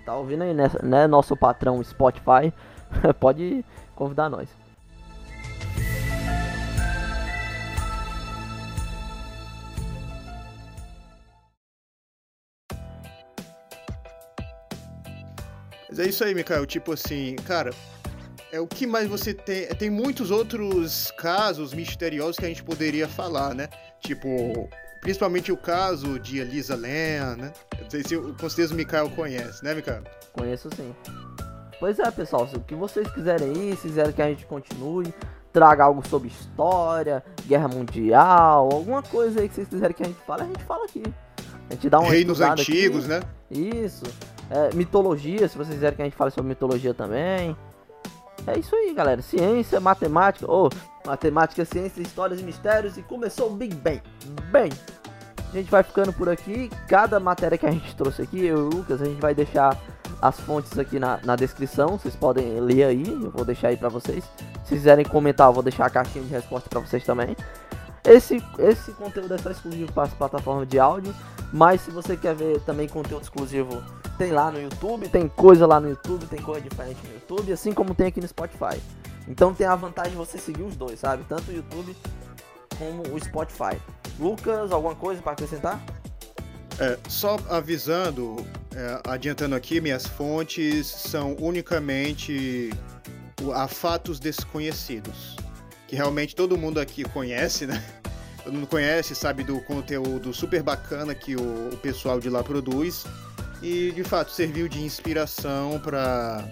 Tá 0.05 0.17
ouvindo 0.17 0.43
aí, 0.43 0.55
né, 0.55 0.71
né 0.83 1.07
nosso 1.07 1.37
patrão 1.37 1.83
Spotify? 1.83 2.53
Pode 3.19 3.65
convidar 3.95 4.29
nós. 4.29 4.49
Mas 15.88 15.99
é 15.99 16.09
isso 16.09 16.25
aí, 16.25 16.35
Mikael. 16.35 16.65
Tipo 16.65 16.93
assim, 16.93 17.37
cara, 17.45 17.71
é 18.53 18.61
o 18.61 18.67
que 18.67 18.87
mais 18.87 19.09
você 19.09 19.33
tem. 19.33 19.67
Tem 19.69 19.88
muitos 19.88 20.31
outros 20.31 21.11
casos 21.17 21.73
misteriosos 21.73 22.37
que 22.37 22.45
a 22.45 22.49
gente 22.49 22.62
poderia 22.62 23.09
falar, 23.09 23.55
né? 23.55 23.67
Tipo, 23.99 24.69
principalmente 25.01 25.51
o 25.51 25.57
caso 25.57 26.21
de 26.21 26.38
Elisa 26.38 26.77
Len, 26.77 27.37
né? 27.38 27.53
Eu 27.79 27.85
não 27.85 27.91
sei 27.91 28.03
se 28.05 28.17
com 28.17 28.51
certeza 28.51 28.75
o 28.75 28.77
Mikael 28.77 29.09
conhece, 29.11 29.65
né, 29.65 29.75
Mikael? 29.75 30.03
Conheço 30.35 30.69
sim. 30.77 30.95
Pois 31.81 31.99
é, 31.99 32.11
pessoal, 32.11 32.47
se 32.47 32.55
o 32.55 32.61
que 32.61 32.75
vocês 32.75 33.11
quiserem 33.11 33.49
aí, 33.49 33.77
se 33.77 33.88
quiserem 33.88 34.12
que 34.12 34.23
a 34.23 34.29
gente 34.29 34.45
continue, 34.45 35.12
traga 35.51 35.85
algo 35.85 36.07
sobre 36.07 36.29
história, 36.29 37.25
guerra 37.47 37.69
mundial, 37.69 38.69
alguma 38.71 39.03
coisa 39.03 39.41
aí 39.41 39.49
que 39.49 39.55
vocês 39.55 39.69
quiserem 39.69 39.97
que 39.97 40.03
a 40.03 40.07
gente 40.07 40.21
fale, 40.27 40.43
a 40.43 40.47
gente 40.47 40.62
fala 40.65 40.85
aqui. 40.85 41.03
A 41.71 41.75
gente 41.75 41.88
dá 41.88 41.99
uma 41.99 42.11
Reinos 42.11 42.41
antigos, 42.41 43.11
aqui. 43.11 43.25
né? 43.25 43.83
Isso. 43.85 44.05
É, 44.51 44.75
mitologia, 44.75 45.49
se 45.49 45.57
vocês 45.57 45.75
quiserem 45.75 45.97
que 45.97 46.03
a 46.03 46.05
gente 46.05 46.17
fale 46.17 46.31
sobre 46.31 46.51
mitologia 46.51 46.93
também. 46.93 47.57
É 48.46 48.59
isso 48.59 48.74
aí, 48.74 48.92
galera. 48.92 49.22
Ciência, 49.22 49.78
matemática. 49.81 50.46
Oh, 50.50 50.68
matemática, 51.07 51.64
ciência, 51.64 52.00
histórias 52.00 52.40
e 52.40 52.42
mistérios. 52.42 52.96
E 52.96 53.02
começou 53.02 53.50
o 53.50 53.55
Big 53.55 53.74
Bang. 53.76 54.02
Bem, 54.50 54.70
a 55.48 55.57
gente 55.57 55.70
vai 55.70 55.83
ficando 55.83 56.12
por 56.12 56.28
aqui. 56.28 56.70
Cada 56.88 57.20
matéria 57.20 57.57
que 57.57 57.66
a 57.66 57.70
gente 57.70 57.94
trouxe 57.94 58.22
aqui, 58.22 58.44
eu 58.44 58.59
e 58.59 58.61
o 58.61 58.68
Lucas, 58.68 59.00
a 59.00 59.05
gente 59.05 59.20
vai 59.20 59.35
deixar 59.35 59.78
as 60.20 60.40
fontes 60.40 60.78
aqui 60.78 60.98
na, 60.98 61.20
na 61.24 61.37
descrição. 61.37 61.98
Vocês 61.98 62.16
podem 62.16 62.61
ler 62.61 62.85
aí. 62.85 63.09
Eu 63.09 63.31
vou 63.31 63.44
deixar 63.44 63.68
aí 63.68 63.76
pra 63.76 63.88
vocês. 63.88 64.24
Se 64.64 64.74
quiserem 64.74 65.05
comentar, 65.05 65.48
eu 65.48 65.52
vou 65.52 65.62
deixar 65.62 65.87
a 65.87 65.90
caixinha 65.90 66.24
de 66.24 66.31
resposta 66.31 66.68
pra 66.68 66.81
vocês 66.81 67.05
também. 67.05 67.37
Esse, 68.05 68.42
esse 68.59 68.90
conteúdo 68.92 69.35
é 69.35 69.38
só 69.38 69.50
exclusivo 69.50 69.92
para 69.92 70.05
as 70.05 70.14
plataformas 70.14 70.66
de 70.66 70.81
áudio. 70.81 71.14
Mas 71.52 71.83
se 71.83 71.90
você 71.90 72.16
quer 72.16 72.35
ver 72.35 72.61
também 72.62 72.88
conteúdo 72.88 73.22
exclusivo 73.22 73.83
tem 74.22 74.30
lá 74.30 74.52
no 74.52 74.62
YouTube, 74.62 75.08
tem 75.08 75.26
coisa 75.26 75.66
lá 75.66 75.80
no 75.80 75.88
YouTube, 75.88 76.26
tem 76.26 76.40
coisa 76.40 76.61
diferente 76.61 77.00
no 77.08 77.14
YouTube, 77.14 77.52
assim 77.52 77.72
como 77.72 77.92
tem 77.92 78.06
aqui 78.06 78.20
no 78.20 78.28
Spotify. 78.28 78.80
Então 79.26 79.52
tem 79.52 79.66
a 79.66 79.74
vantagem 79.74 80.12
de 80.12 80.16
você 80.16 80.38
seguir 80.38 80.62
os 80.62 80.76
dois, 80.76 81.00
sabe? 81.00 81.24
Tanto 81.28 81.50
o 81.50 81.54
YouTube 81.54 81.96
como 82.78 83.02
o 83.12 83.18
Spotify. 83.18 83.76
Lucas, 84.20 84.70
alguma 84.70 84.94
coisa 84.94 85.20
para 85.20 85.32
acrescentar? 85.32 85.82
É, 86.78 86.96
só 87.08 87.37
avisando, 87.50 88.46
é, 88.76 89.00
adiantando 89.08 89.56
aqui, 89.56 89.80
minhas 89.80 90.06
fontes 90.06 90.87
são 90.87 91.35
unicamente 91.40 92.70
a 93.54 93.66
fatos 93.66 94.20
desconhecidos. 94.20 95.35
Que 95.88 95.96
realmente 95.96 96.37
todo 96.37 96.56
mundo 96.56 96.78
aqui 96.78 97.02
conhece, 97.02 97.66
né? 97.66 97.85
Todo 98.44 98.54
mundo 98.54 98.68
conhece, 98.68 99.16
sabe 99.16 99.42
do 99.42 99.61
conteúdo 99.62 100.32
super 100.32 100.62
bacana 100.62 101.12
que 101.12 101.35
o, 101.35 101.70
o 101.72 101.76
pessoal 101.76 102.20
de 102.20 102.30
lá 102.30 102.42
produz 102.44 103.04
e 103.62 103.92
de 103.92 104.03
fato 104.03 104.31
serviu 104.33 104.68
de 104.68 104.83
inspiração 104.83 105.81
para 105.83 106.44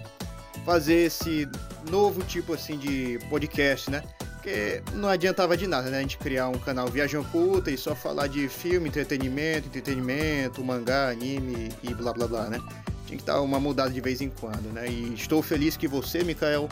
fazer 0.65 1.05
esse 1.05 1.47
novo 1.89 2.23
tipo 2.23 2.53
assim 2.53 2.77
de 2.77 3.19
podcast, 3.29 3.89
né? 3.91 4.03
Porque 4.35 4.81
não 4.93 5.07
adiantava 5.07 5.55
de 5.55 5.67
nada, 5.67 5.89
né? 5.89 5.99
A 5.99 6.01
gente 6.01 6.17
criar 6.17 6.47
um 6.47 6.57
canal 6.57 6.87
Viagem 6.87 7.19
Oculta 7.19 7.69
e 7.69 7.77
só 7.77 7.93
falar 7.93 8.27
de 8.27 8.47
filme, 8.47 8.89
entretenimento, 8.89 9.67
entretenimento, 9.67 10.63
mangá, 10.63 11.09
anime 11.09 11.69
e 11.83 11.93
blá 11.93 12.11
blá 12.13 12.27
blá, 12.27 12.49
né? 12.49 12.59
Tinha 13.05 13.19
que 13.19 13.25
dar 13.25 13.41
uma 13.41 13.59
mudada 13.59 13.91
de 13.91 14.01
vez 14.01 14.21
em 14.21 14.29
quando, 14.29 14.73
né? 14.73 14.87
E 14.87 15.13
estou 15.13 15.43
feliz 15.43 15.77
que 15.77 15.87
você, 15.87 16.23
Mikael, 16.23 16.67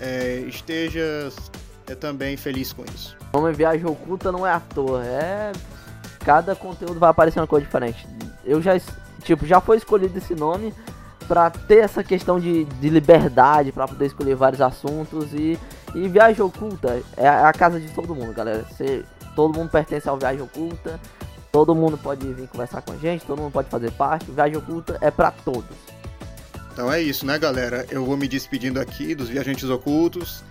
é, 0.00 0.40
esteja 0.46 1.30
é, 1.86 1.94
também 1.94 2.36
feliz 2.36 2.72
com 2.72 2.84
isso. 2.94 3.16
O 3.32 3.40
nome 3.40 3.54
Viagem 3.54 3.86
Oculta 3.86 4.30
não 4.30 4.46
é 4.46 4.52
à 4.52 4.60
toa, 4.60 5.04
é. 5.06 5.52
Cada 6.18 6.54
conteúdo 6.54 7.00
vai 7.00 7.08
aparecer 7.08 7.40
uma 7.40 7.46
coisa 7.46 7.64
diferente. 7.64 8.06
Eu 8.44 8.60
já 8.60 8.76
Tipo, 9.22 9.46
já 9.46 9.60
foi 9.60 9.76
escolhido 9.76 10.16
esse 10.18 10.34
nome 10.34 10.72
para 11.26 11.50
ter 11.50 11.78
essa 11.78 12.02
questão 12.02 12.40
de, 12.40 12.64
de 12.64 12.88
liberdade, 12.88 13.70
para 13.70 13.86
poder 13.86 14.06
escolher 14.06 14.34
vários 14.34 14.60
assuntos 14.60 15.32
e, 15.34 15.58
e 15.94 16.08
Viagem 16.08 16.42
Oculta 16.42 17.02
é 17.16 17.28
a, 17.28 17.34
é 17.34 17.44
a 17.44 17.52
casa 17.52 17.78
de 17.78 17.88
todo 17.88 18.14
mundo, 18.14 18.32
galera. 18.32 18.64
Você, 18.70 19.04
todo 19.36 19.56
mundo 19.56 19.70
pertence 19.70 20.08
ao 20.08 20.18
Viagem 20.18 20.40
Oculta, 20.42 20.98
todo 21.52 21.74
mundo 21.74 21.98
pode 21.98 22.26
vir 22.32 22.48
conversar 22.48 22.80
com 22.80 22.92
a 22.92 22.96
gente, 22.96 23.26
todo 23.26 23.40
mundo 23.40 23.52
pode 23.52 23.68
fazer 23.68 23.92
parte. 23.92 24.30
Viagem 24.30 24.56
Oculta 24.56 24.96
é 25.02 25.10
para 25.10 25.30
todos. 25.30 25.76
Então 26.72 26.90
é 26.90 27.02
isso, 27.02 27.26
né, 27.26 27.38
galera? 27.38 27.84
Eu 27.90 28.04
vou 28.04 28.16
me 28.16 28.26
despedindo 28.26 28.80
aqui 28.80 29.14
dos 29.14 29.28
Viajantes 29.28 29.68
Ocultos. 29.68 30.42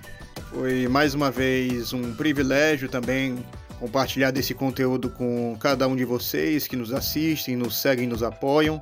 Foi 0.52 0.88
mais 0.88 1.14
uma 1.14 1.32
vez 1.32 1.94
um 1.94 2.14
privilégio 2.14 2.88
também 2.88 3.44
compartilhar 3.80 4.32
desse 4.32 4.54
conteúdo 4.54 5.10
com 5.10 5.56
cada 5.60 5.88
um 5.88 5.96
de 5.96 6.06
vocês 6.06 6.68
que 6.68 6.76
nos 6.76 6.92
assistem, 6.92 7.56
nos 7.56 7.76
seguem, 7.78 8.08
nos 8.08 8.24
apoiam. 8.24 8.82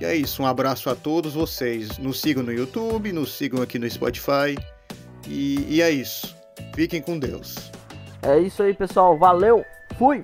E 0.00 0.04
é 0.04 0.14
isso, 0.14 0.42
um 0.42 0.46
abraço 0.46 0.90
a 0.90 0.94
todos 0.94 1.34
vocês. 1.34 1.98
Nos 1.98 2.20
sigam 2.20 2.42
no 2.42 2.52
YouTube, 2.52 3.12
nos 3.12 3.36
sigam 3.36 3.62
aqui 3.62 3.78
no 3.78 3.88
Spotify. 3.88 4.56
E, 5.26 5.66
e 5.68 5.82
é 5.82 5.90
isso. 5.90 6.36
Fiquem 6.74 7.00
com 7.00 7.18
Deus. 7.18 7.70
É 8.22 8.38
isso 8.38 8.62
aí, 8.62 8.74
pessoal. 8.74 9.18
Valeu. 9.18 9.64
Fui. 9.98 10.20